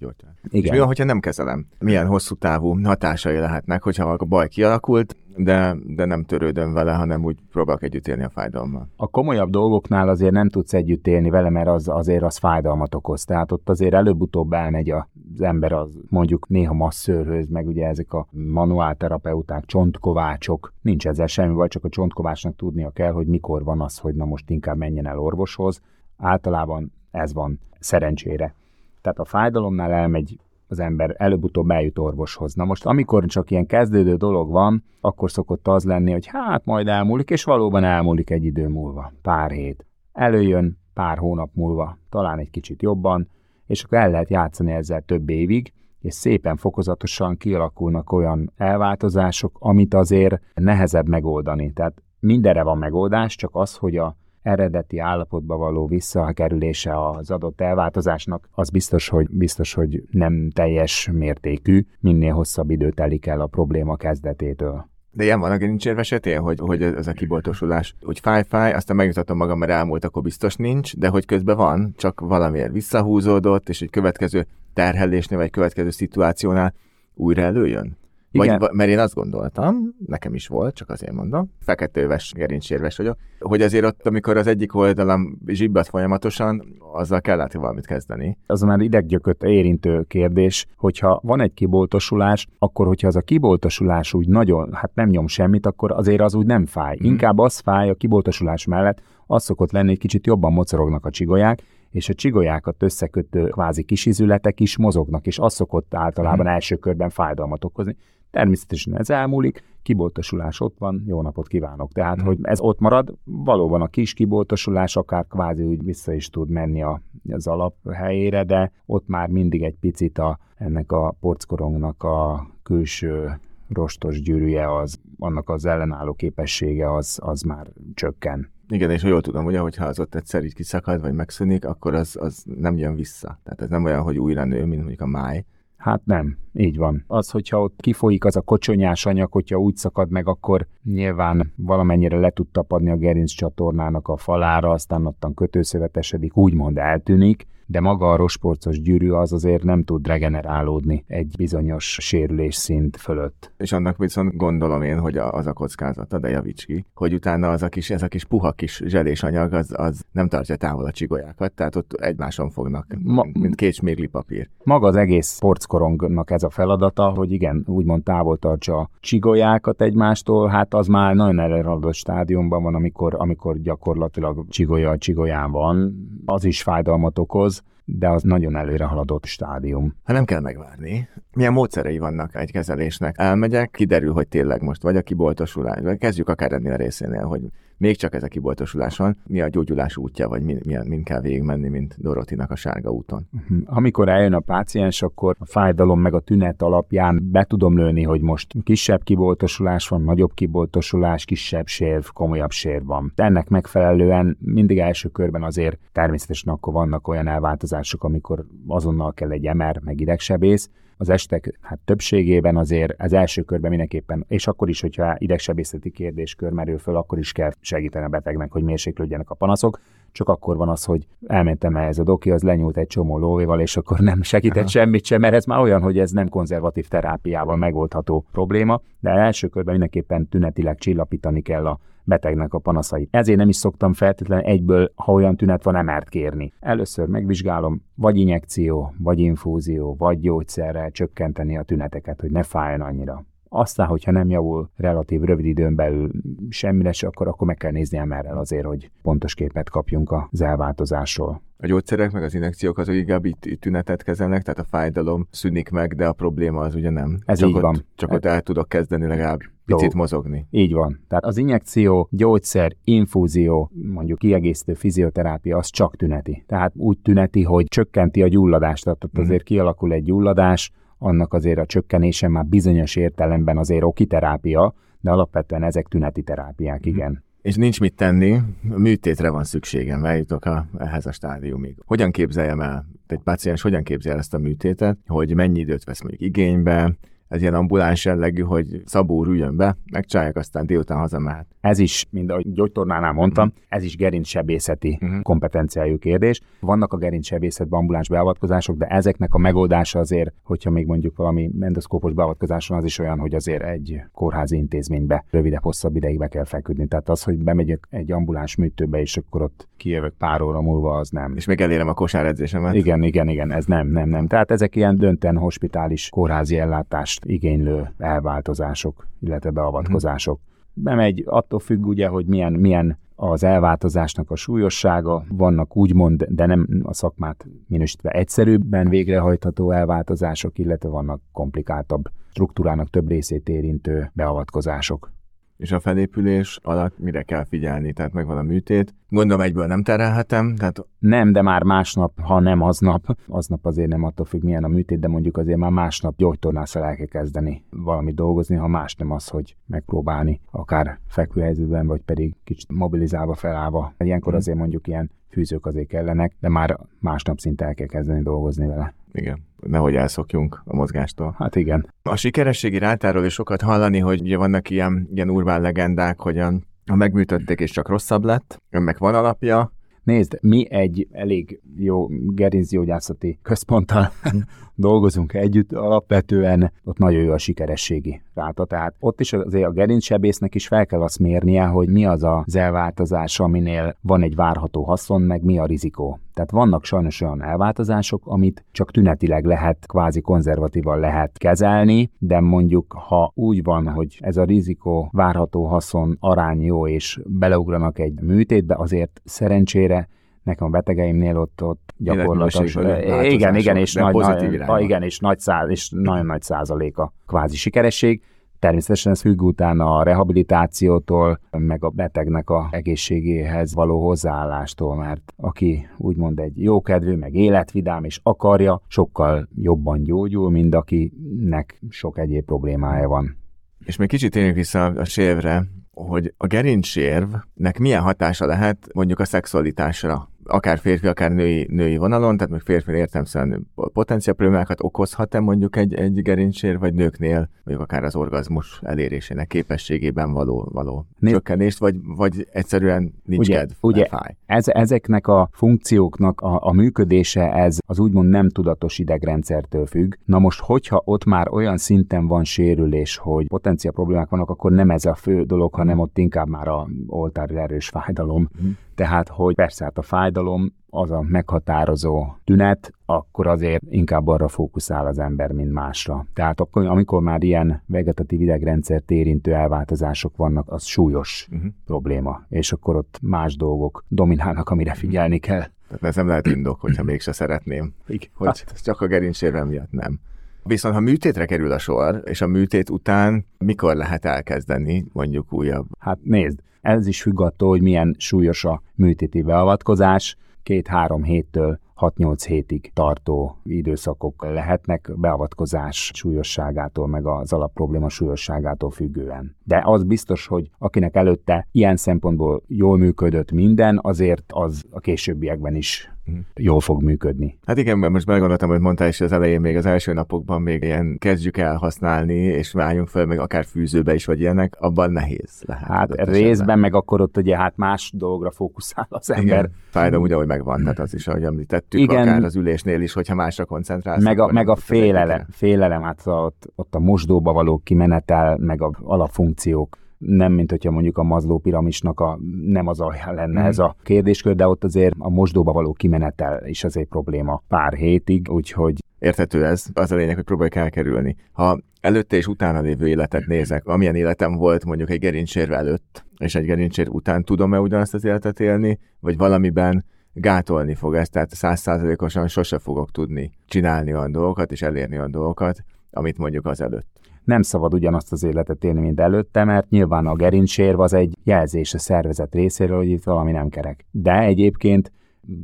Igen. 0.49 0.63
És 0.63 0.69
mi 0.69 0.77
van, 0.77 0.87
hogyha 0.87 1.03
nem 1.03 1.19
kezelem? 1.19 1.65
Milyen 1.79 2.07
hosszú 2.07 2.35
távú 2.35 2.83
hatásai 2.83 3.37
lehetnek, 3.37 3.83
hogyha 3.83 4.09
a 4.09 4.25
baj 4.25 4.47
kialakult, 4.47 5.15
de, 5.37 5.75
de 5.87 6.05
nem 6.05 6.23
törődöm 6.23 6.73
vele, 6.73 6.91
hanem 6.91 7.23
úgy 7.23 7.37
próbálok 7.51 7.83
együtt 7.83 8.07
élni 8.07 8.23
a 8.23 8.29
fájdalommal. 8.29 8.87
A 8.95 9.07
komolyabb 9.07 9.49
dolgoknál 9.49 10.09
azért 10.09 10.31
nem 10.31 10.49
tudsz 10.49 10.73
együtt 10.73 11.07
élni 11.07 11.29
vele, 11.29 11.49
mert 11.49 11.67
az 11.67 11.87
azért 11.87 12.23
az 12.23 12.37
fájdalmat 12.37 12.95
okoz. 12.95 13.23
Tehát 13.23 13.51
ott 13.51 13.69
azért 13.69 13.93
előbb-utóbb 13.93 14.53
elmegy 14.53 14.89
az 14.89 15.41
ember 15.41 15.71
az 15.71 15.99
mondjuk 16.09 16.47
néha 16.47 16.73
masszőrhöz, 16.73 17.47
meg 17.47 17.67
ugye 17.67 17.87
ezek 17.87 18.13
a 18.13 18.27
manuálterapeuták, 18.31 19.65
csontkovácsok. 19.65 20.73
Nincs 20.81 21.07
ezzel 21.07 21.27
semmi 21.27 21.53
vagy, 21.53 21.69
csak 21.69 21.83
a 21.83 21.89
csontkovácsnak 21.89 22.55
tudnia 22.55 22.89
kell, 22.89 23.11
hogy 23.11 23.27
mikor 23.27 23.63
van 23.63 23.81
az, 23.81 23.97
hogy 23.97 24.15
na 24.15 24.25
most 24.25 24.49
inkább 24.49 24.77
menjen 24.77 25.07
el 25.07 25.19
orvoshoz. 25.19 25.81
Általában 26.17 26.91
ez 27.11 27.33
van 27.33 27.59
szerencsére. 27.79 28.55
Tehát 29.01 29.19
a 29.19 29.25
fájdalomnál 29.25 29.91
elmegy 29.91 30.37
az 30.67 30.79
ember 30.79 31.15
előbb-utóbb 31.17 31.70
eljut 31.70 32.00
orvoshoz. 32.00 32.53
Na 32.53 32.65
most, 32.65 32.86
amikor 32.86 33.25
csak 33.25 33.51
ilyen 33.51 33.65
kezdődő 33.65 34.15
dolog 34.15 34.51
van, 34.51 34.84
akkor 35.01 35.32
szokott 35.32 35.67
az 35.67 35.84
lenni, 35.84 36.12
hogy 36.12 36.25
hát 36.27 36.65
majd 36.65 36.88
elmúlik, 36.88 37.29
és 37.29 37.43
valóban 37.43 37.84
elmúlik 37.84 38.29
egy 38.29 38.43
idő 38.43 38.67
múlva, 38.67 39.13
pár 39.22 39.51
hét. 39.51 39.86
Előjön 40.12 40.77
pár 40.93 41.17
hónap 41.17 41.50
múlva, 41.53 41.98
talán 42.10 42.39
egy 42.39 42.50
kicsit 42.50 42.82
jobban, 42.82 43.29
és 43.65 43.84
akkor 43.84 43.98
el 43.98 44.10
lehet 44.12 44.29
játszani 44.29 44.72
ezzel 44.72 45.01
több 45.01 45.29
évig, 45.29 45.74
és 46.00 46.13
szépen 46.13 46.58
fokozatosan 46.58 47.38
kialakulnak 47.38 48.12
olyan 48.12 48.51
elváltozások, 48.58 49.58
amit 49.60 49.93
azért 49.93 50.41
nehezebb 50.53 51.08
megoldani. 51.08 51.74
Tehát 51.74 52.03
mindenre 52.20 52.63
van 52.63 52.77
megoldás, 52.77 53.36
csak 53.36 53.50
az, 53.53 53.75
hogy 53.75 53.98
a 53.98 54.15
eredeti 54.43 55.00
állapotba 55.00 55.57
való 55.57 55.88
visszakerülése 55.88 57.07
az 57.09 57.31
adott 57.31 57.62
elváltozásnak, 57.62 58.50
az 58.51 58.69
biztos, 58.69 59.09
hogy, 59.09 59.27
biztos, 59.29 59.73
hogy 59.73 60.03
nem 60.12 60.50
teljes 60.53 61.09
mértékű, 61.12 61.85
minél 62.00 62.33
hosszabb 62.33 62.69
idő 62.69 62.89
telik 62.89 63.25
el 63.25 63.41
a 63.41 63.47
probléma 63.47 63.95
kezdetétől. 63.95 64.91
De 65.12 65.23
ilyen 65.23 65.39
van, 65.39 65.51
aki 65.51 65.65
nincs 65.65 65.85
érvesetél, 65.85 66.41
hogy, 66.41 66.59
hogy 66.59 66.81
ez 66.81 67.07
a 67.07 67.12
kiboltosulás, 67.12 67.95
hogy 68.01 68.19
fáj-fáj, 68.19 68.73
aztán 68.73 68.95
megmutatom 68.95 69.38
magam, 69.38 69.57
mert 69.57 69.71
elmúlt, 69.71 70.05
akkor 70.05 70.21
biztos 70.21 70.55
nincs, 70.55 70.97
de 70.97 71.07
hogy 71.07 71.25
közben 71.25 71.57
van, 71.57 71.93
csak 71.97 72.19
valamiért 72.19 72.71
visszahúzódott, 72.71 73.69
és 73.69 73.81
egy 73.81 73.89
következő 73.89 74.45
terhelésnél, 74.73 75.38
vagy 75.38 75.50
következő 75.50 75.89
szituációnál 75.89 76.73
újra 77.13 77.41
előjön? 77.41 77.97
Igen. 78.33 78.59
Vagy, 78.59 78.69
mert 78.71 78.89
én 78.89 78.99
azt 78.99 79.13
gondoltam, 79.13 79.95
nekem 80.07 80.33
is 80.33 80.47
volt, 80.47 80.75
csak 80.75 80.89
azért 80.89 81.13
mondom, 81.13 81.51
feketőves, 81.59 82.31
gerincsérves 82.35 82.97
vagyok, 82.97 83.17
hogy 83.39 83.61
azért 83.61 83.85
ott, 83.85 84.07
amikor 84.07 84.37
az 84.37 84.47
egyik 84.47 84.75
oldalam 84.75 85.37
zsibbat 85.47 85.87
folyamatosan, 85.87 86.63
azzal 86.93 87.21
kellett 87.21 87.51
valamit 87.51 87.85
kezdeni. 87.85 88.37
Az 88.47 88.61
már 88.61 88.79
ideggyököt 88.79 89.43
érintő 89.43 90.03
kérdés, 90.07 90.65
hogyha 90.77 91.19
van 91.23 91.41
egy 91.41 91.53
kiboltosulás, 91.53 92.47
akkor 92.59 92.87
hogyha 92.87 93.07
az 93.07 93.15
a 93.15 93.21
kiboltosulás 93.21 94.13
úgy 94.13 94.27
nagyon, 94.27 94.73
hát 94.73 94.91
nem 94.93 95.09
nyom 95.09 95.27
semmit, 95.27 95.65
akkor 95.65 95.91
azért 95.91 96.21
az 96.21 96.35
úgy 96.35 96.45
nem 96.45 96.65
fáj. 96.65 96.97
Hmm. 96.97 97.09
Inkább 97.09 97.39
az 97.39 97.59
fáj 97.59 97.89
a 97.89 97.93
kiboltosulás 97.93 98.65
mellett, 98.65 99.01
az 99.27 99.43
szokott 99.43 99.71
lenni, 99.71 99.87
hogy 99.87 99.99
kicsit 99.99 100.25
jobban 100.25 100.53
mocorognak 100.53 101.05
a 101.05 101.09
csigolyák, 101.09 101.62
és 101.91 102.10
a 102.10 102.13
csigolyákat 102.13 102.84
összekötő 102.84 103.47
kvázi 103.47 103.84
kisizületek 103.84 104.60
is 104.60 104.77
mozognak, 104.77 105.27
és 105.27 105.39
az 105.39 105.53
szokott 105.53 105.93
általában 105.93 106.45
hmm. 106.45 106.53
első 106.53 106.75
körben 106.75 107.10
fájdalmat 107.10 107.63
okozni. 107.63 107.95
Természetesen 108.34 108.98
ez 108.98 109.10
elmúlik, 109.10 109.63
kiboltosulás 109.82 110.60
ott 110.60 110.76
van, 110.78 111.04
jó 111.08 111.22
napot 111.22 111.48
kívánok. 111.48 111.91
Tehát, 111.91 112.22
hogy 112.22 112.38
ez 112.41 112.60
ott 112.60 112.80
marad, 112.80 113.13
valóban 113.24 113.82
a 113.82 113.88
kis 113.88 114.13
kiboltosulás 114.13 114.96
akár 114.96 115.28
kvázi 115.28 115.63
úgy 115.63 115.84
vissza 115.84 116.13
is 116.13 116.30
tud 116.30 116.50
menni 116.50 116.82
a, 116.82 117.02
az 117.30 117.48
alaphelyére, 117.48 118.43
de 118.43 118.72
ott 118.86 119.08
már 119.08 119.30
mindig 119.30 119.63
egy 119.63 119.76
picit 119.80 120.17
a, 120.17 120.39
ennek 120.56 120.91
a 120.91 121.15
porckorongnak 121.19 122.04
a 122.04 122.48
külső 122.63 123.39
rostos 123.69 124.22
gyűrűje, 124.22 124.76
az, 124.76 125.00
annak 125.19 125.50
az 125.50 125.65
ellenálló 125.65 126.13
képessége 126.13 126.93
az, 126.93 127.19
az 127.22 127.41
már 127.41 127.67
csökken. 127.93 128.52
Igen, 128.67 128.89
és 128.89 129.04
jól 129.04 129.22
tudom, 129.22 129.46
ugye, 129.46 129.60
hogyha 129.60 129.86
az 129.86 130.00
ott 130.00 130.15
egyszer 130.15 130.43
így 130.43 130.54
kiszakad, 130.54 131.02
vagy 131.02 131.13
megszűnik, 131.13 131.65
akkor 131.65 131.93
az, 131.93 132.17
az 132.19 132.43
nem 132.60 132.78
jön 132.78 132.96
vissza. 132.96 133.39
Tehát 133.43 133.62
ez 133.62 133.69
nem 133.69 133.84
olyan, 133.84 134.02
hogy 134.02 134.17
újra 134.17 134.46
nő, 134.46 134.65
mint 134.65 134.80
mondjuk 134.80 135.02
a 135.02 135.06
máj, 135.06 135.43
Hát 135.84 136.06
nem, 136.06 136.38
így 136.54 136.78
van. 136.78 137.04
Az, 137.08 137.30
hogyha 137.30 137.62
ott 137.62 137.80
kifolyik 137.82 138.26
az 138.26 138.36
a 138.36 138.41
kocsonyás 138.41 139.06
anyag, 139.06 139.32
hogyha 139.32 139.58
úgy 139.58 139.76
szakad 139.76 140.10
meg, 140.10 140.28
akkor 140.28 140.67
nyilván 140.84 141.54
valamennyire 141.56 142.17
le 142.17 142.30
tud 142.30 142.48
tapadni 142.48 142.89
a 142.89 142.96
gerinc 142.96 143.32
csatornának 143.32 144.08
a 144.08 144.17
falára, 144.17 144.69
aztán 144.69 145.06
ottan 145.06 145.34
kötőszövetesedik, 145.34 146.38
úgymond 146.38 146.78
eltűnik, 146.78 147.48
de 147.65 147.80
maga 147.80 148.12
a 148.12 148.15
rosporcos 148.15 148.82
gyűrű 148.82 149.12
az 149.12 149.34
azért 149.34 149.63
nem 149.63 149.84
tud 149.84 150.08
regenerálódni 150.08 151.04
egy 151.08 151.34
bizonyos 151.38 151.97
sérülés 151.99 152.56
szint 152.56 152.97
fölött. 152.97 153.52
És 153.58 153.71
annak 153.71 153.97
viszont 153.97 154.36
gondolom 154.36 154.82
én, 154.82 154.99
hogy 154.99 155.17
az 155.17 155.47
a 155.47 155.54
kockázata, 155.54 156.19
de 156.19 156.30
javíts 156.30 156.65
ki, 156.65 156.86
hogy 156.93 157.13
utána 157.13 157.52
az 157.52 157.63
a 157.63 157.69
kis, 157.69 157.89
ez 157.89 158.02
a 158.02 158.08
kis 158.08 158.26
puha 158.26 158.52
kis 158.52 158.82
zselés 158.86 159.23
anyag, 159.23 159.54
az, 159.54 159.73
az 159.78 160.06
nem 160.12 160.28
tartja 160.28 160.56
távol 160.56 160.86
a 160.86 160.91
csigolyákat, 160.91 161.52
tehát 161.52 161.76
ott 161.76 161.93
egymáson 161.93 162.49
fognak, 162.49 162.86
Ma, 163.04 163.26
mint 163.39 163.56
két 163.56 163.73
smérli 163.73 164.08
papír. 164.08 164.49
Maga 164.63 164.88
az 164.88 164.95
egész 164.95 165.38
porckorongnak 165.39 166.32
ez 166.32 166.43
a 166.43 166.49
feladata, 166.49 167.10
hogy 167.10 167.32
igen, 167.32 167.63
úgymond 167.67 168.04
távol 168.04 168.38
tartsa 168.38 168.78
a 168.78 168.89
csigolyákat 168.99 169.82
egymástól, 169.82 170.47
hát 170.47 170.73
az 170.73 170.88
már 170.88 171.15
nagyon 171.15 171.39
elragadott 171.39 171.93
stádiumban 171.93 172.63
van, 172.63 172.76
amikor, 172.76 173.15
amikor 173.17 173.62
gyakorlatilag 173.62 174.45
csigolya 174.49 174.89
a 174.89 174.97
csigolyán 174.97 175.52
van, 175.52 175.93
az 176.26 176.45
is 176.45 176.62
fájdalmat 176.62 177.19
okoz, 177.19 177.62
de 177.86 178.10
az 178.10 178.24
nagyon 178.24 178.56
előre 178.56 178.86
haladott 178.86 179.26
stádium. 179.26 179.96
Ha 180.04 180.13
nem 180.13 180.26
kell 180.26 180.39
megvárni, 180.39 181.10
milyen 181.34 181.54
módszerei 181.54 181.98
vannak 181.98 182.36
egy 182.36 182.52
kezelésnek? 182.52 183.15
Elmegyek, 183.17 183.72
kiderül, 183.72 184.13
hogy 184.13 184.28
tényleg 184.28 184.62
most 184.62 184.82
vagy 184.82 184.98
a 184.98 185.02
kiboltosulás, 185.02 185.82
vagy 185.82 185.98
kezdjük 185.98 186.30
akár 186.30 186.52
ennél 186.52 186.72
a 186.72 186.76
részénél, 186.76 187.26
hogy 187.26 187.41
még 187.77 187.97
csak 187.97 188.15
ez 188.15 188.23
a 188.23 188.27
kiboltosulás 188.27 188.97
van, 188.97 189.17
mi 189.27 189.41
a 189.41 189.47
gyógyulás 189.47 189.97
útja, 189.97 190.27
vagy 190.27 190.43
min, 190.43 190.59
milyen, 190.65 190.88
min 190.88 191.03
kell 191.03 191.21
végigmenni, 191.21 191.69
mint 191.69 191.95
Dorotinak 191.97 192.51
a 192.51 192.55
sárga 192.55 192.89
úton. 192.89 193.27
Mhm. 193.31 193.59
Amikor 193.65 194.09
eljön 194.09 194.33
a 194.33 194.39
páciens, 194.39 195.01
akkor 195.01 195.36
a 195.39 195.45
fájdalom 195.45 195.99
meg 195.99 196.13
a 196.13 196.19
tünet 196.19 196.62
alapján 196.62 197.31
be 197.31 197.43
tudom 197.43 197.77
lőni, 197.77 198.03
hogy 198.03 198.21
most 198.21 198.53
kisebb 198.63 199.03
kiboltosulás 199.03 199.88
van, 199.88 200.01
nagyobb 200.01 200.33
kiboltosulás, 200.33 201.25
kisebb 201.25 201.67
sérv, 201.67 202.05
komolyabb 202.13 202.51
sérv 202.51 202.86
van. 202.86 203.12
Ennek 203.15 203.49
megfelelően 203.49 204.38
mindig 204.39 204.79
első 204.79 205.09
körben 205.09 205.43
azért 205.43 205.79
természetesen 205.91 206.53
akkor 206.53 206.73
vannak 206.73 207.07
olyan 207.07 207.27
elváltozások, 207.27 208.03
amikor 208.03 208.45
azonnal 208.67 209.13
kell 209.13 209.31
egy 209.31 209.45
emer, 209.45 209.79
meg 209.83 209.99
idegsebész, 209.99 210.69
az 210.97 211.10
estek 211.10 211.58
hát 211.62 211.79
többségében 211.86 212.58
azért 212.58 213.01
az 213.01 213.13
első 213.13 213.41
körben 213.41 213.69
mindenképpen, 213.69 214.25
és 214.27 214.47
akkor 214.47 214.69
is, 214.69 214.82
hogyha 214.82 215.15
idegsebészeti 215.17 215.89
kérdéskör 215.89 216.51
merül 216.51 216.77
föl, 216.77 216.95
akkor 216.95 217.17
is 217.17 217.32
kell 217.32 217.51
segíteni 217.60 218.06
a 218.06 218.08
betegnek, 218.08 218.51
hogy 218.51 218.63
mérséklődjenek 218.63 219.29
a 219.29 219.36
panaszok, 219.36 219.79
csak 220.12 220.29
akkor 220.29 220.58
van 220.58 220.69
az, 220.69 220.84
hogy 220.84 221.08
elmentem 221.27 221.75
ehhez 221.75 221.99
a 221.99 222.03
doki, 222.03 222.32
az 222.32 222.41
lenyúlt 222.41 222.77
egy 222.77 222.88
csomó 222.88 223.17
lóvéval, 223.17 223.60
és 223.60 223.77
akkor 223.77 223.99
nem 223.99 224.21
segített 224.21 224.58
Aha. 224.58 224.67
semmit 224.67 225.06
sem, 225.06 225.21
mert 225.21 225.34
ez 225.34 225.45
már 225.45 225.60
olyan, 225.60 225.82
hogy 225.82 225.99
ez 225.99 226.12
nem 226.12 226.29
konzervatív 226.29 226.88
terápiával 226.88 227.56
megoldható 227.56 228.25
probléma, 228.32 228.82
de 228.99 229.10
első 229.10 229.47
körben 229.47 229.71
mindenképpen 229.71 230.27
tünetileg 230.27 230.77
csillapítani 230.77 231.41
kell 231.41 231.65
a 231.67 231.79
betegnek 232.03 232.53
a 232.53 232.59
panaszait. 232.59 233.07
Ezért 233.11 233.37
nem 233.37 233.49
is 233.49 233.55
szoktam 233.55 233.93
feltétlenül 233.93 234.45
egyből, 234.45 234.91
ha 234.95 235.11
olyan 235.11 235.35
tünet 235.35 235.63
van, 235.63 235.75
emert 235.75 236.09
kérni. 236.09 236.53
Először 236.59 237.07
megvizsgálom, 237.07 237.81
vagy 237.95 238.17
injekció, 238.17 238.93
vagy 238.97 239.19
infúzió, 239.19 239.95
vagy 239.97 240.19
gyógyszerrel 240.19 240.91
csökkenteni 240.91 241.57
a 241.57 241.63
tüneteket, 241.63 242.21
hogy 242.21 242.31
ne 242.31 242.43
fájjon 242.43 242.81
annyira 242.81 243.25
Aztán, 243.55 243.87
hogyha 243.87 244.11
nem 244.11 244.29
javul 244.29 244.69
relatív 244.75 245.21
rövid 245.21 245.45
időn 245.45 245.75
belül 245.75 246.11
semmire 246.49 246.91
se, 246.91 247.07
akkor, 247.07 247.27
akkor 247.27 247.47
meg 247.47 247.57
kell 247.57 247.71
nézni 247.71 247.97
emerrel 247.97 248.37
azért, 248.37 248.65
hogy 248.65 248.91
pontos 249.01 249.33
képet 249.33 249.69
kapjunk 249.69 250.13
az 250.31 250.41
elváltozásról. 250.41 251.41
A 251.57 251.67
gyógyszerek 251.67 252.11
meg 252.11 252.23
az 252.23 252.33
injekciók 252.33 252.77
azok 252.77 252.95
inkább 252.95 253.25
itt, 253.25 253.45
itt 253.45 253.61
tünetet 253.61 254.03
kezelnek, 254.03 254.41
tehát 254.41 254.59
a 254.59 254.63
fájdalom 254.63 255.27
szűnik 255.31 255.69
meg, 255.69 255.95
de 255.95 256.07
a 256.07 256.13
probléma 256.13 256.61
az 256.61 256.75
ugye 256.75 256.89
nem. 256.89 257.19
Ez 257.25 257.39
csak 257.39 257.49
így 257.49 257.55
ott, 257.55 257.61
van. 257.61 257.85
Csak 257.95 258.11
ott 258.11 258.25
el 258.25 258.41
tudok 258.41 258.69
kezdeni 258.69 259.07
legalább 259.07 259.39
picit 259.65 259.93
mozogni. 259.93 260.47
Így 260.49 260.73
van. 260.73 260.99
Tehát 261.08 261.23
az 261.23 261.38
injekció, 261.38 262.08
gyógyszer, 262.12 262.76
infúzió, 262.84 263.71
mondjuk 263.73 264.17
kiegészítő 264.19 264.73
fizioterápia, 264.73 265.58
az 265.58 265.67
csak 265.69 265.95
tüneti. 265.95 266.43
Tehát 266.47 266.71
úgy 266.76 266.97
tüneti, 266.99 267.43
hogy 267.43 267.65
csökkenti 267.67 268.21
a 268.23 268.28
gyulladást, 268.28 268.84
tehát 268.84 269.04
Mhm. 269.12 269.21
azért 269.21 269.43
kialakul 269.43 269.93
egy 269.93 270.04
gyulladás, 270.04 270.71
annak 270.97 271.34
azért 271.34 271.60
a 271.60 271.65
csökkenése 271.65 272.28
már 272.28 272.45
bizonyos 272.45 272.95
értelemben 272.95 273.58
azért 273.58 273.84
okiterápia, 273.84 274.73
de 274.99 275.12
alapvetően 275.12 275.63
ezek 275.63 275.88
tüneti 275.88 276.21
terápiák, 276.21 276.80
Mhm. 276.80 276.88
igen. 276.89 277.23
És 277.41 277.56
nincs 277.56 277.80
mit 277.80 277.95
tenni, 277.95 278.38
műtétre 278.78 279.30
van 279.30 279.43
szükségem, 279.43 280.06
eljutok 280.06 280.45
a, 280.45 280.65
ehhez 280.78 281.06
a 281.06 281.12
stádiumig. 281.12 281.76
Hogyan 281.86 282.12
képzeljem 282.12 282.62
el, 282.62 282.86
egy 283.08 283.19
páciens 283.19 283.62
hogyan 283.62 283.84
képzel 283.84 284.12
el 284.12 284.17
ezt 284.17 284.34
a 284.34 284.38
műtétet, 284.38 284.97
hogy 285.08 285.36
mennyi 285.36 285.60
időt 285.60 285.84
vesz 285.84 286.02
mondjuk 286.02 286.21
igénybe, 286.21 286.95
ez 287.34 287.41
ilyen 287.41 287.54
ambuláns 287.54 288.06
jellegű, 288.06 288.41
hogy 288.41 288.82
Szabó 288.86 289.15
úr 289.15 289.28
üljön 289.28 289.56
be, 289.56 289.78
megcsinálják, 289.91 290.36
aztán 290.36 290.65
délután 290.65 290.98
hazamehet. 290.98 291.48
Ez 291.62 291.80
is, 291.80 292.06
mint 292.10 292.32
ahogy 292.32 292.54
gyógytornánál 292.54 293.12
mondtam, 293.13 293.54
ez 293.69 293.84
is 293.84 293.96
gerincsebészeti 293.96 294.98
Mhm. 295.02 295.19
kompetenciájú 295.22 295.98
kérdés. 295.98 296.41
Vannak 296.60 296.93
a 296.93 296.98
gerincsebészetben 296.98 297.80
ambuláns 297.80 298.10
beavatkozások, 298.10 298.78
de 298.78 298.86
ezeknek 298.86 299.34
a 299.34 299.38
megoldása 299.38 300.00
azért, 300.00 300.34
hogyha 300.43 300.69
még 300.69 300.86
mondjuk 300.86 301.17
valami 301.17 301.52
endoszkópos 301.60 302.13
beavatkozáson 302.13 302.78
az 302.78 302.84
is 302.84 303.00
olyan, 303.00 303.19
hogy 303.19 303.34
azért 303.34 303.63
egy 303.63 304.02
kórházi 304.12 304.58
intézménybe 304.58 305.26
rövidebb, 305.30 305.63
hosszabb 305.63 305.96
ideig 305.96 306.17
be 306.17 306.28
kell 306.28 306.46
feküdni. 306.46 306.88
Tehát 306.88 307.10
az, 307.10 307.24
hogy 307.24 307.38
bemegyek 307.38 307.88
egy 307.89 308.12
ambuláns 308.12 308.56
műtőbe, 308.56 309.02
és 309.02 309.17
akkor 309.17 309.41
ott 309.41 309.67
kijövök 309.78 310.13
pár 310.17 310.41
óra 310.41 310.62
múlva, 310.62 310.96
az 310.96 311.10
nem. 311.10 311.34
És 311.36 311.46
még 311.46 311.62
elérem 311.62 311.88
a 311.88 311.93
kosáredzésemet. 311.93 312.74
Igen, 312.74 313.04
igen, 313.04 313.28
igen, 313.28 313.52
ez 313.52 313.65
nem, 313.65 313.88
nem, 313.88 314.10
nem. 314.10 314.28
Tehát 314.28 314.52
ezek 314.52 314.76
ilyen 314.76 314.96
dönten 314.96 315.38
hospitális 315.38 316.10
kórházi 316.10 316.58
ellátást 316.58 317.22
igénylő 317.25 317.93
elváltozások, 317.97 319.07
illetve 319.19 319.49
beavatkozások. 319.49 320.39
Bemegy, 320.73 321.23
attól 321.25 321.59
függ 321.59 321.86
ugye, 321.86 322.07
hogy 322.07 322.25
milyen, 322.25 322.53
milyen 322.53 322.97
az 323.15 323.43
elváltozásnak 323.43 324.31
a 324.31 324.36
súlyossága, 324.36 325.23
vannak 325.29 325.77
úgymond, 325.77 326.23
de 326.29 326.45
nem 326.45 326.67
a 326.83 326.93
szakmát 326.93 327.45
minősítve 327.67 328.09
egyszerűbben 328.09 328.89
végrehajtható 328.89 329.71
elváltozások, 329.71 330.59
illetve 330.59 330.89
vannak 330.89 331.21
komplikáltabb 331.31 332.09
struktúrának 332.29 332.89
több 332.89 333.07
részét 333.07 333.49
érintő 333.49 334.12
beavatkozások. 334.13 335.12
És 335.57 335.71
a 335.71 335.79
felépülés 335.79 336.59
alatt 336.63 336.99
mire 336.99 337.23
kell 337.23 337.43
figyelni? 337.43 337.93
Tehát 337.93 338.13
megvan 338.13 338.37
a 338.37 338.41
műtét. 338.41 338.93
Gondolom 339.09 339.41
egyből 339.41 339.65
nem 339.65 339.83
terelhetem, 339.83 340.55
tehát 340.55 340.85
Nem, 340.99 341.31
de 341.31 341.41
már 341.41 341.63
másnap, 341.63 342.19
ha 342.21 342.39
nem 342.39 342.61
aznap, 342.61 343.17
aznap 343.27 343.65
azért 343.65 343.89
nem 343.89 344.03
attól 344.03 344.25
függ, 344.25 344.43
milyen 344.43 344.63
a 344.63 344.67
műtét, 344.67 344.99
de 344.99 345.07
mondjuk 345.07 345.37
azért 345.37 345.57
már 345.57 345.71
másnap 345.71 346.15
gyógytornásszal 346.17 346.83
el 346.83 346.95
kell 346.95 347.05
kezdeni 347.05 347.63
valamit 347.69 348.15
dolgozni, 348.15 348.55
ha 348.55 348.67
más 348.67 348.95
nem 348.95 349.11
az, 349.11 349.27
hogy 349.27 349.55
megpróbálni, 349.65 350.41
akár 350.51 350.99
fekvőhelyzetben, 351.07 351.87
vagy 351.87 352.01
pedig 352.01 352.35
kicsit 352.43 352.71
mobilizálva, 352.71 353.33
felállva. 353.33 353.93
Ilyenkor 353.97 354.31
Mhm. 354.31 354.37
azért 354.41 354.57
mondjuk 354.57 354.87
ilyen 354.87 355.11
fűzők 355.29 355.65
azért 355.65 355.87
kellenek, 355.87 356.33
de 356.39 356.49
már 356.49 356.79
másnap 356.99 357.39
szinte 357.39 357.65
el 357.65 357.73
kell 357.73 357.87
kezdeni 357.87 358.21
dolgozni 358.21 358.67
vele. 358.67 358.93
Igen, 359.13 359.45
nehogy 359.56 359.95
elszokjunk 359.95 360.62
a 360.65 360.76
mozgástól. 360.76 361.36
Hát 361.38 361.56
igen. 361.56 361.93
A 362.02 362.15
sikerességi 362.15 362.78
rátáról 362.78 363.26
is 363.26 363.34
sokat 363.34 363.62
hallani, 363.62 363.99
hogy 363.99 364.21
ugye 364.21 364.38
vannak 364.38 364.69
ilyen, 364.69 365.10
ilyen 365.13 365.30
urbán 365.30 365.62
legendák, 365.62 366.19
hogy 366.19 366.39
a, 366.39 366.54
a 366.86 366.95
megműtötték 366.95 367.60
és 367.60 367.71
csak 367.71 367.88
rosszabb 367.88 368.23
lett, 368.23 368.62
önnek 368.69 368.97
van 368.97 369.15
alapja, 369.15 369.71
Nézd, 370.04 370.38
mi 370.41 370.71
egy 370.71 371.08
elég 371.12 371.62
jó 371.78 372.08
gerincgyógyászati 372.10 373.39
központtal 373.41 374.12
dolgozunk 374.75 375.33
együtt, 375.33 375.73
alapvetően 375.73 376.71
ott 376.83 376.97
nagyon 376.97 377.23
jó 377.23 377.31
a 377.31 377.38
sikerességi 377.38 378.21
ráta. 378.33 378.65
Tehát 378.65 378.95
ott 378.99 379.19
is 379.19 379.33
azért 379.33 379.67
a 379.67 379.71
gerincsebésznek 379.71 380.55
is 380.55 380.67
fel 380.67 380.86
kell 380.86 381.01
azt 381.01 381.19
mérnie, 381.19 381.63
hogy 381.63 381.89
mi 381.89 382.05
az 382.05 382.23
az 382.23 382.55
elváltozás, 382.55 383.39
aminél 383.39 383.95
van 384.01 384.23
egy 384.23 384.36
várható 384.36 384.83
haszon, 384.83 385.21
meg 385.21 385.43
mi 385.43 385.57
a 385.57 385.65
rizikó. 385.65 386.19
Tehát 386.33 386.51
vannak 386.51 386.86
sajnos 386.86 387.21
olyan 387.21 387.43
elváltozások, 387.43 388.21
amit 388.25 388.65
csak 388.71 388.91
tünetileg 388.91 389.45
lehet, 389.45 389.86
kvázi 389.88 390.21
konzervatívan 390.21 390.99
lehet 390.99 391.38
kezelni, 391.38 392.12
de 392.17 392.39
mondjuk 392.39 392.93
ha 393.07 393.31
úgy 393.36 393.63
van, 393.63 393.88
hogy 393.88 394.17
ez 394.21 394.38
a 394.38 394.43
rizikó 394.43 395.09
várható 395.12 395.65
haszon 395.65 396.17
arány 396.19 396.62
jó, 396.62 396.88
és 396.88 397.21
beleugranak 397.25 397.99
egy 397.99 398.21
műtétbe, 398.21 398.75
azért 398.75 399.21
szerencsére 399.23 400.07
nekem 400.43 400.67
a 400.67 400.69
betegeimnél 400.69 401.38
ott, 401.38 401.63
ott 401.63 401.93
gyakorlatilag... 401.97 403.23
Igen, 403.32 403.56
igen, 403.56 403.77
és 403.77 403.93
nagy, 403.93 404.12
pozitív 404.12 404.60
nagy, 404.60 404.82
igen, 404.82 405.03
és 405.03 405.19
nagy, 405.19 405.39
száz, 405.39 405.69
és 405.69 405.89
nagyon 405.89 406.25
nagy 406.25 406.41
százaléka 406.41 407.13
kvázi 407.27 407.56
sikeresség. 407.56 408.21
Természetesen 408.60 409.12
ez 409.12 409.21
függ 409.21 409.41
utána 409.41 409.97
a 409.97 410.03
rehabilitációtól, 410.03 411.39
meg 411.51 411.84
a 411.84 411.89
betegnek 411.89 412.49
a 412.49 412.67
egészségéhez 412.71 413.73
való 413.73 414.06
hozzáállástól, 414.06 414.95
mert 414.95 415.34
aki 415.36 415.88
úgymond 415.97 416.39
egy 416.39 416.62
jókedvű, 416.62 417.15
meg 417.15 417.34
életvidám, 417.36 418.03
és 418.03 418.19
akarja, 418.23 418.82
sokkal 418.88 419.47
jobban 419.56 420.03
gyógyul, 420.03 420.51
mint 420.51 420.75
akinek 420.75 421.79
sok 421.89 422.17
egyéb 422.17 422.45
problémája 422.45 423.08
van. 423.08 423.38
És 423.86 423.95
még 423.95 424.08
kicsit 424.08 424.32
térjünk 424.32 424.56
vissza 424.56 424.86
a 424.86 425.03
sérvre, 425.03 425.65
hogy 425.93 426.34
a 426.38 426.47
gerincsérvnek 426.47 427.79
milyen 427.79 428.01
hatása 428.01 428.45
lehet 428.45 428.88
mondjuk 428.93 429.19
a 429.19 429.25
szexualitásra, 429.25 430.29
akár 430.45 430.77
férfi, 430.77 431.08
akár 431.08 431.32
női, 431.32 431.67
női 431.69 431.97
vonalon, 431.97 432.38
tehát 432.38 432.51
még 432.51 432.62
férfi 432.62 432.91
értelmszerűen 432.91 433.67
potenciál 433.75 434.36
problémákat 434.36 434.84
okozhat-e 434.84 435.39
mondjuk 435.39 435.75
egy, 435.75 435.93
egy 435.93 436.21
gerincsér, 436.21 436.79
vagy 436.79 436.93
nőknél, 436.93 437.49
mondjuk 437.63 437.88
akár 437.89 438.03
az 438.03 438.15
orgazmus 438.15 438.79
elérésének 438.84 439.47
képességében 439.47 440.34
való, 440.34 440.69
való 440.71 441.06
Nézd- 441.19 441.36
csökkenést, 441.36 441.79
vagy, 441.79 441.95
vagy 442.03 442.47
egyszerűen 442.51 443.13
nincs 443.25 443.47
Ugye- 443.47 443.58
kedv, 443.58 443.71
ugye- 443.82 444.08
fáj. 444.08 444.36
Ez, 444.45 444.67
ezeknek 444.67 445.27
a 445.27 445.49
funkcióknak 445.51 446.41
a, 446.41 446.60
a 446.62 446.71
működése, 446.71 447.53
ez 447.53 447.77
az 447.86 447.99
úgymond 447.99 448.29
nem 448.29 448.49
tudatos 448.49 448.99
idegrendszertől 448.99 449.86
függ. 449.86 450.13
Na 450.25 450.39
most, 450.39 450.60
hogyha 450.60 451.01
ott 451.06 451.25
már 451.25 451.47
olyan 451.51 451.77
szinten 451.77 452.27
van 452.27 452.43
sérülés, 452.43 453.17
hogy 453.17 453.47
potenciál 453.47 453.93
problémák 453.93 454.29
vannak, 454.29 454.49
akkor 454.49 454.71
nem 454.71 454.89
ez 454.89 455.06
a 455.06 455.15
fő 455.15 455.43
dolog, 455.43 455.73
hanem 455.73 455.99
ott 455.99 456.17
inkább 456.17 456.47
már 456.47 456.67
a 456.67 456.88
oltári 457.08 457.56
erős 457.56 457.88
fájdalom. 457.89 458.49
Mhm. 458.60 458.69
Tehát, 458.95 459.29
hogy 459.29 459.56
persze 459.56 459.84
hát 459.84 459.97
a 459.97 460.01
fájdalom 460.01 460.73
az 460.89 461.12
a 461.12 461.21
meghatározó 461.21 462.25
tünet, 462.43 462.93
akkor 463.06 463.47
azért 463.47 463.84
inkább 463.89 464.27
arra 464.27 464.47
fókuszál 464.47 465.06
az 465.06 465.19
ember, 465.19 465.51
mint 465.51 465.71
másra. 465.71 466.25
Tehát 466.34 466.60
akkor, 466.60 466.86
amikor 466.86 467.21
már 467.21 467.43
ilyen 467.43 467.84
vegetatív 467.86 468.41
idegrendszert 468.41 469.12
érintő 469.12 469.53
elváltozások 469.53 470.36
vannak, 470.36 470.71
az 470.71 470.84
súlyos 470.84 471.47
Uh-huh. 471.51 471.71
probléma, 471.86 472.45
és 472.49 472.71
akkor 472.71 472.95
ott 472.95 473.19
más 473.21 473.56
dolgok 473.56 474.03
dominálnak, 474.08 474.69
amire 474.69 474.93
figyelni 474.93 475.38
kell. 475.38 475.63
Tehát 475.88 476.03
ez 476.03 476.15
nem 476.15 476.27
lehet 476.27 476.47
indok, 476.47 476.79
hogyha 476.79 477.03
mégse 477.03 477.32
szeretném. 477.32 477.93
Igen. 478.08 478.29
hogy 478.34 478.47
hát. 478.47 478.84
csak 478.84 479.01
a 479.01 479.08
gerincsérvem 479.08 479.67
miatt 479.67 479.91
nem. 479.91 480.19
Viszont 480.65 480.95
ha 480.95 481.02
műtétre 481.02 481.45
kerül 481.45 481.71
a 481.71 481.78
sor, 481.78 482.21
és 482.26 482.41
a 482.41 482.47
műtét 482.47 482.89
után 482.89 483.45
mikor 483.58 483.95
lehet 483.95 484.26
elkezdeni 484.26 485.06
mondjuk 485.13 485.54
újabb? 485.54 485.86
Hát 485.99 486.17
nézd, 486.23 486.60
ez 486.82 487.08
is 487.08 487.21
függ 487.21 487.41
attól, 487.41 487.69
hogy 487.69 487.82
milyen 487.82 488.15
súlyos 488.17 488.65
a 488.65 488.82
műtéti 488.95 489.41
beavatkozás. 489.41 490.38
Két-három 490.63 491.23
héttől 491.23 491.80
6-8 491.97 492.43
hétig 492.47 492.91
tartó 492.93 493.58
időszakok 493.63 494.45
lehetnek 494.45 495.12
beavatkozás 495.15 496.12
súlyosságától, 496.13 497.08
meg 497.08 497.26
az 497.26 497.54
alapprobléma 497.54 498.10
súlyosságától 498.10 498.91
függően. 498.91 499.56
De 499.63 499.82
az 499.86 500.04
biztos, 500.04 500.47
hogy 500.47 500.69
akinek 500.78 501.15
előtte 501.15 501.67
ilyen 501.71 501.95
szempontból 501.95 502.63
jól 502.67 502.97
működött 502.97 503.52
minden, 503.52 503.99
azért 504.02 504.43
az 504.47 504.84
a 504.89 504.99
későbbiekben 504.99 505.76
is. 505.76 506.12
Jól 506.55 506.79
fog 506.79 507.03
működni. 507.03 507.57
Hát 507.65 507.77
igen, 507.77 507.97
mert 507.97 508.12
most 508.12 508.25
belegondoltam, 508.25 508.69
hogy 508.69 508.79
mondtál 508.79 509.07
is 509.07 509.21
az 509.21 509.31
elején, 509.31 509.62
még 509.62 509.75
az 509.75 509.86
első 509.86 510.13
napokban 510.13 510.62
még 510.62 510.83
ilyen 510.83 511.17
kezdjük 511.17 511.57
el 511.57 511.75
használni, 511.75 512.36
és 512.36 512.71
váljunk 512.71 513.07
fel, 513.07 513.25
még 513.25 513.39
akár 513.39 513.65
fűzőbe 513.65 514.13
is, 514.13 514.25
vagy 514.25 514.39
ilyenek, 514.39 514.75
abban 514.79 515.12
nehéz 515.12 515.63
lehet. 515.65 515.88
Hát 515.88 516.12
esetben. 516.12 516.41
részben, 516.41 516.79
meg 516.79 516.93
akkor 516.93 517.21
ott 517.21 517.38
ugye 517.38 517.57
hát 517.57 517.73
más 517.77 518.12
dolgra 518.15 518.51
fókuszál 518.51 519.07
az 519.09 519.31
ember. 519.31 519.45
Igen, 519.45 519.71
fájdalom 519.89 520.23
ugye, 520.23 520.36
hogy 520.36 520.47
megvan, 520.47 520.81
tehát 520.81 520.99
az 520.99 521.13
is, 521.13 521.27
ahogy 521.27 521.43
említettük, 521.43 521.99
Igen. 521.99 522.27
Akár 522.27 522.43
az 522.43 522.55
ülésnél 522.55 523.01
is, 523.01 523.13
hogyha 523.13 523.36
másra 523.36 523.65
koncentrálsz. 523.65 524.23
meg 524.23 524.39
a, 524.39 524.51
meg 524.51 524.69
a 524.69 524.75
félelem, 524.75 525.45
félelem, 525.51 526.01
hát 526.01 526.21
ott, 526.25 526.71
ott 526.75 526.95
a 526.95 526.99
mosdóba 526.99 527.53
való 527.53 527.81
kimenetel, 527.83 528.57
meg 528.57 528.81
a 528.81 528.91
alapfunkciók 529.01 529.97
nem 530.25 530.53
mint 530.53 530.69
hogyha 530.69 530.91
mondjuk 530.91 531.17
a 531.17 531.23
mazló 531.23 531.57
piramisnak 531.57 532.19
a, 532.19 532.39
nem 532.65 532.88
az 532.88 532.99
alján 532.99 533.36
lenne 533.36 533.62
mm. 533.62 533.65
ez 533.65 533.79
a 533.79 533.95
kérdéskör, 534.03 534.55
de 534.55 534.67
ott 534.67 534.83
azért 534.83 535.15
a 535.17 535.29
mosdóba 535.29 535.71
való 535.71 535.93
kimenetel 535.93 536.67
is 536.67 536.83
azért 536.83 537.07
probléma 537.07 537.63
pár 537.67 537.93
hétig, 537.93 538.49
úgyhogy 538.51 539.01
Érthető 539.23 539.65
ez, 539.65 539.86
az 539.93 540.12
a 540.12 540.15
lényeg, 540.15 540.36
hogy 540.36 540.43
próbáljuk 540.43 540.75
elkerülni. 540.75 541.36
Ha 541.51 541.79
előtte 542.01 542.36
és 542.36 542.47
utána 542.47 542.81
lévő 542.81 543.07
életet 543.07 543.45
nézek, 543.45 543.86
amilyen 543.86 544.15
életem 544.15 544.55
volt 544.55 544.86
mondjuk 544.86 545.09
egy 545.09 545.19
gerincsérve 545.19 545.75
előtt, 545.75 546.25
és 546.38 546.55
egy 546.55 546.65
gerincsér 546.65 547.07
után 547.09 547.43
tudom-e 547.43 547.79
ugyanazt 547.79 548.13
az 548.13 548.25
életet 548.25 548.59
élni, 548.59 548.99
vagy 549.19 549.38
valamiben 549.38 550.05
gátolni 550.33 550.95
fog 550.95 551.15
ezt, 551.15 551.31
tehát 551.31 551.53
százszázalékosan 551.53 552.47
sose 552.47 552.79
fogok 552.79 553.12
tudni 553.12 553.51
csinálni 553.65 554.13
olyan 554.13 554.31
dolgokat 554.31 554.71
és 554.71 554.81
elérni 554.81 555.17
olyan 555.17 555.31
dolgokat, 555.31 555.83
amit 556.12 556.38
mondjuk 556.38 556.65
az 556.65 556.81
előtt. 556.81 557.07
Nem 557.43 557.62
szabad 557.62 557.93
ugyanazt 557.93 558.32
az 558.32 558.43
életet 558.43 558.84
élni, 558.84 559.01
mint 559.01 559.19
előtte, 559.19 559.63
mert 559.63 559.89
nyilván 559.89 560.27
a 560.27 560.36
gerincsérv 560.36 560.99
az 560.99 561.13
egy 561.13 561.38
jelzés 561.43 561.93
a 561.93 561.99
szervezet 561.99 562.53
részéről, 562.56 562.97
hogy 562.97 563.10
itt 563.10 563.23
valami 563.23 563.51
nem 563.51 563.69
kerek. 563.69 564.06
De 564.12 564.39
egyébként 564.39 565.12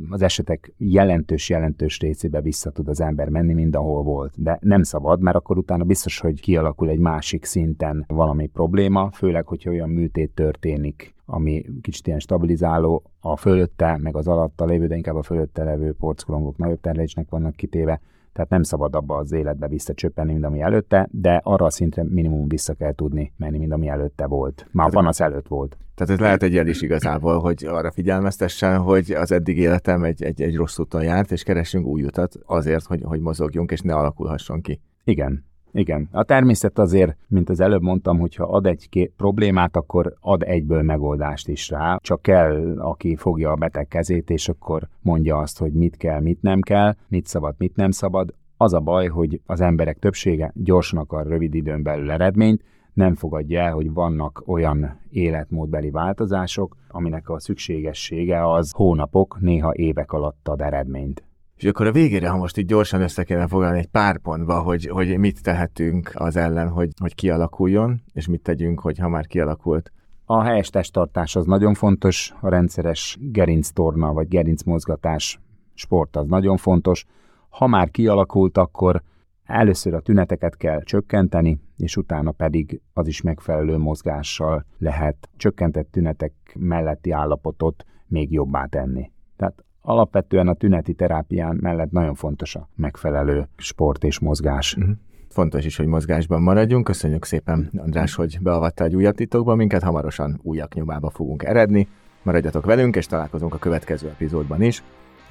az 0.09 0.21
esetek 0.21 0.73
jelentős-jelentős 0.77 1.99
részébe 1.99 2.41
vissza 2.41 2.69
tud 2.69 2.87
az 2.87 3.01
ember 3.01 3.29
menni, 3.29 3.53
mind 3.53 3.75
ahol 3.75 4.03
volt. 4.03 4.33
De 4.35 4.57
nem 4.61 4.83
szabad, 4.83 5.21
mert 5.21 5.35
akkor 5.37 5.57
utána 5.57 5.83
biztos, 5.83 6.19
hogy 6.19 6.41
kialakul 6.41 6.89
egy 6.89 6.99
másik 6.99 7.45
szinten 7.45 8.05
valami 8.07 8.47
probléma, 8.47 9.09
főleg, 9.11 9.47
hogyha 9.47 9.69
olyan 9.69 9.89
műtét 9.89 10.31
történik, 10.31 11.13
ami 11.25 11.65
kicsit 11.81 12.07
ilyen 12.07 12.19
stabilizáló, 12.19 13.03
a 13.19 13.35
fölötte, 13.35 13.97
meg 14.01 14.15
az 14.15 14.27
alatta 14.27 14.65
lévő, 14.65 14.87
de 14.87 14.95
inkább 14.95 15.15
a 15.15 15.23
fölötte 15.23 15.63
levő 15.63 15.93
porckolongok 15.93 16.57
nagyobb 16.57 16.79
terhelésnek 16.81 17.29
vannak 17.29 17.55
kitéve, 17.55 18.01
tehát 18.39 18.53
nem 18.53 18.63
szabad 18.63 18.95
abba 18.95 19.15
az 19.15 19.31
életbe 19.31 19.67
visszacsöppenni, 19.67 20.31
mint 20.31 20.45
ami 20.45 20.61
előtte, 20.61 21.07
de 21.11 21.41
arra 21.43 21.65
a 21.65 21.69
szintre 21.69 22.03
minimum 22.03 22.47
vissza 22.47 22.73
kell 22.73 22.93
tudni 22.93 23.33
menni, 23.37 23.57
mint 23.57 23.71
ami 23.71 23.87
előtte 23.87 24.27
volt. 24.27 24.67
Már 24.71 24.91
van 24.91 25.07
az 25.07 25.21
előtt 25.21 25.47
volt. 25.47 25.77
Tehát 25.95 26.13
ez 26.13 26.19
lehet 26.19 26.43
egy 26.43 26.53
jel 26.53 26.67
is 26.67 26.81
igazából, 26.81 27.39
hogy 27.39 27.65
arra 27.65 27.91
figyelmeztessen, 27.91 28.77
hogy 28.77 29.11
az 29.11 29.31
eddig 29.31 29.57
életem 29.57 30.03
egy, 30.03 30.23
egy, 30.23 30.41
egy 30.41 30.55
rossz 30.55 30.79
úton 30.79 31.03
járt, 31.03 31.31
és 31.31 31.43
keressünk 31.43 31.85
új 31.85 32.03
utat 32.03 32.35
azért, 32.45 32.85
hogy, 32.85 33.01
hogy 33.03 33.19
mozogjunk, 33.19 33.71
és 33.71 33.81
ne 33.81 33.93
alakulhasson 33.93 34.61
ki. 34.61 34.81
Igen, 35.03 35.45
igen. 35.71 36.07
A 36.11 36.23
természet 36.23 36.79
azért, 36.79 37.17
mint 37.27 37.49
az 37.49 37.59
előbb 37.59 37.81
mondtam, 37.81 38.19
hogyha 38.19 38.43
ad 38.43 38.65
egy 38.65 39.11
problémát, 39.17 39.75
akkor 39.75 40.13
ad 40.19 40.43
egyből 40.43 40.81
megoldást 40.81 41.47
is 41.47 41.69
rá. 41.69 41.97
Csak 42.01 42.21
kell, 42.21 42.79
aki 42.79 43.15
fogja 43.15 43.51
a 43.51 43.55
beteg 43.55 43.87
kezét, 43.87 44.29
és 44.29 44.49
akkor 44.49 44.87
mondja 45.01 45.37
azt, 45.37 45.59
hogy 45.59 45.73
mit 45.73 45.97
kell, 45.97 46.21
mit 46.21 46.41
nem 46.41 46.61
kell, 46.61 46.95
mit 47.07 47.25
szabad, 47.25 47.55
mit 47.57 47.75
nem 47.75 47.91
szabad. 47.91 48.33
Az 48.57 48.73
a 48.73 48.79
baj, 48.79 49.07
hogy 49.07 49.41
az 49.45 49.61
emberek 49.61 49.97
többsége 49.97 50.51
gyorsan 50.55 50.99
akar 50.99 51.27
rövid 51.27 51.53
időn 51.53 51.83
belül 51.83 52.11
eredményt, 52.11 52.63
nem 52.93 53.15
fogadja 53.15 53.61
el, 53.61 53.73
hogy 53.73 53.93
vannak 53.93 54.43
olyan 54.45 54.99
életmódbeli 55.09 55.89
változások, 55.89 56.75
aminek 56.87 57.29
a 57.29 57.39
szükségessége 57.39 58.51
az 58.51 58.71
hónapok, 58.71 59.37
néha 59.39 59.73
évek 59.75 60.11
alatt 60.11 60.47
ad 60.47 60.61
eredményt. 60.61 61.23
És 61.59 61.65
akkor 61.65 61.87
a 61.87 61.91
végére, 61.91 62.29
ha 62.29 62.37
most 62.37 62.57
így 62.57 62.65
gyorsan 62.65 63.01
össze 63.01 63.23
kéne 63.23 63.47
foglalni 63.47 63.79
egy 63.79 63.87
pár 63.87 64.17
pontba, 64.19 64.59
hogy, 64.59 64.85
hogy 64.85 65.17
mit 65.17 65.43
tehetünk 65.43 66.11
az 66.13 66.35
ellen, 66.35 66.69
hogy, 66.69 66.89
hogy 66.99 67.15
kialakuljon, 67.15 68.01
és 68.13 68.27
mit 68.27 68.41
tegyünk, 68.41 68.79
hogy 68.79 68.97
ha 68.97 69.09
már 69.09 69.27
kialakult. 69.27 69.91
A 70.25 70.41
helyes 70.41 70.69
testtartás 70.69 71.35
az 71.35 71.45
nagyon 71.45 71.73
fontos, 71.73 72.33
a 72.41 72.49
rendszeres 72.49 73.17
gerinctorna 73.21 74.13
vagy 74.13 74.27
gerincmozgatás 74.27 75.39
sport 75.73 76.15
az 76.15 76.27
nagyon 76.27 76.57
fontos. 76.57 77.05
Ha 77.49 77.67
már 77.67 77.91
kialakult, 77.91 78.57
akkor 78.57 79.01
először 79.43 79.93
a 79.93 80.01
tüneteket 80.01 80.57
kell 80.57 80.83
csökkenteni, 80.83 81.59
és 81.77 81.97
utána 81.97 82.31
pedig 82.31 82.81
az 82.93 83.07
is 83.07 83.21
megfelelő 83.21 83.77
mozgással 83.77 84.65
lehet 84.77 85.29
csökkentett 85.37 85.91
tünetek 85.91 86.33
melletti 86.59 87.11
állapotot 87.11 87.85
még 88.07 88.31
jobbá 88.31 88.65
tenni. 88.65 89.11
Tehát 89.35 89.63
alapvetően 89.81 90.47
a 90.47 90.53
tüneti 90.53 90.93
terápián 90.93 91.57
mellett 91.61 91.91
nagyon 91.91 92.15
fontos 92.15 92.55
a 92.55 92.69
megfelelő 92.75 93.47
sport 93.57 94.03
és 94.03 94.19
mozgás. 94.19 94.75
Uh-huh. 94.75 94.91
Fontos 95.29 95.65
is, 95.65 95.77
hogy 95.77 95.85
mozgásban 95.85 96.41
maradjunk. 96.41 96.83
Köszönjük 96.83 97.25
szépen, 97.25 97.71
András, 97.77 98.15
hogy 98.15 98.37
beavattál 98.41 98.87
egy 98.87 98.95
újabb 98.95 99.15
titokba 99.15 99.55
minket. 99.55 99.83
Hamarosan 99.83 100.39
újak 100.43 100.73
nyomába 100.73 101.09
fogunk 101.09 101.43
eredni. 101.43 101.87
Maradjatok 102.23 102.65
velünk, 102.65 102.95
és 102.95 103.05
találkozunk 103.05 103.53
a 103.53 103.57
következő 103.57 104.07
epizódban 104.07 104.61
is. 104.61 104.83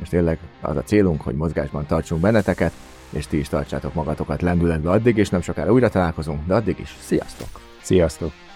És 0.03 0.09
tényleg 0.09 0.39
az 0.61 0.77
a 0.77 0.83
célunk, 0.83 1.21
hogy 1.21 1.35
mozgásban 1.35 1.87
tartsunk 1.87 2.21
benneteket, 2.21 2.73
és 3.11 3.27
ti 3.27 3.39
is 3.39 3.49
tartsátok 3.49 3.95
magatokat 3.95 4.43
lendületbe 4.43 4.91
addig, 4.91 5.17
és 5.17 5.29
nem 5.29 5.41
sokára 5.41 5.73
újra 5.73 5.89
találkozunk, 5.89 6.47
de 6.47 6.55
addig 6.55 6.79
is 6.79 6.97
sziasztok! 7.01 7.49
Sziasztok! 7.83 8.48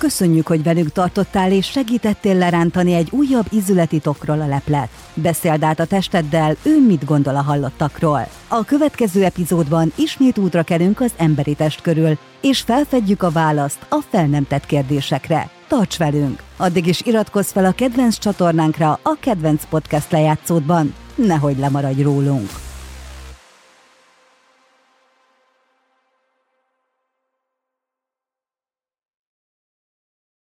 Köszönjük, 0.00 0.46
hogy 0.46 0.62
velünk 0.62 0.92
tartottál 0.92 1.52
és 1.52 1.66
segítettél 1.66 2.34
lerántani 2.34 2.94
egy 2.94 3.08
újabb 3.10 3.46
ízületitokról 3.50 4.40
a 4.40 4.46
leplet. 4.46 4.88
Beszéld 5.14 5.62
át 5.62 5.80
a 5.80 5.84
testeddel, 5.84 6.56
ő 6.62 6.86
mit 6.86 7.04
gondol 7.04 7.36
a 7.36 7.42
hallottakról. 7.42 8.28
A 8.48 8.64
következő 8.64 9.24
epizódban 9.24 9.92
ismét 9.96 10.38
útra 10.38 10.62
kerünk 10.62 11.00
az 11.00 11.12
emberi 11.16 11.54
test 11.54 11.80
körül, 11.80 12.18
és 12.40 12.60
felfedjük 12.60 13.22
a 13.22 13.30
választ 13.30 13.86
a 13.88 13.98
fel 14.10 14.26
nem 14.26 14.46
tett 14.46 14.66
kérdésekre. 14.66 15.50
Tarts 15.68 15.98
velünk! 15.98 16.42
Addig 16.56 16.86
is 16.86 17.00
iratkozz 17.00 17.50
fel 17.50 17.64
a 17.64 17.72
kedvenc 17.72 18.18
csatornánkra 18.18 18.98
a 19.02 19.16
kedvenc 19.20 19.62
podcast 19.68 20.10
lejátszódban, 20.10 20.94
nehogy 21.14 21.58
lemaradj 21.58 22.02
rólunk! 22.02 22.69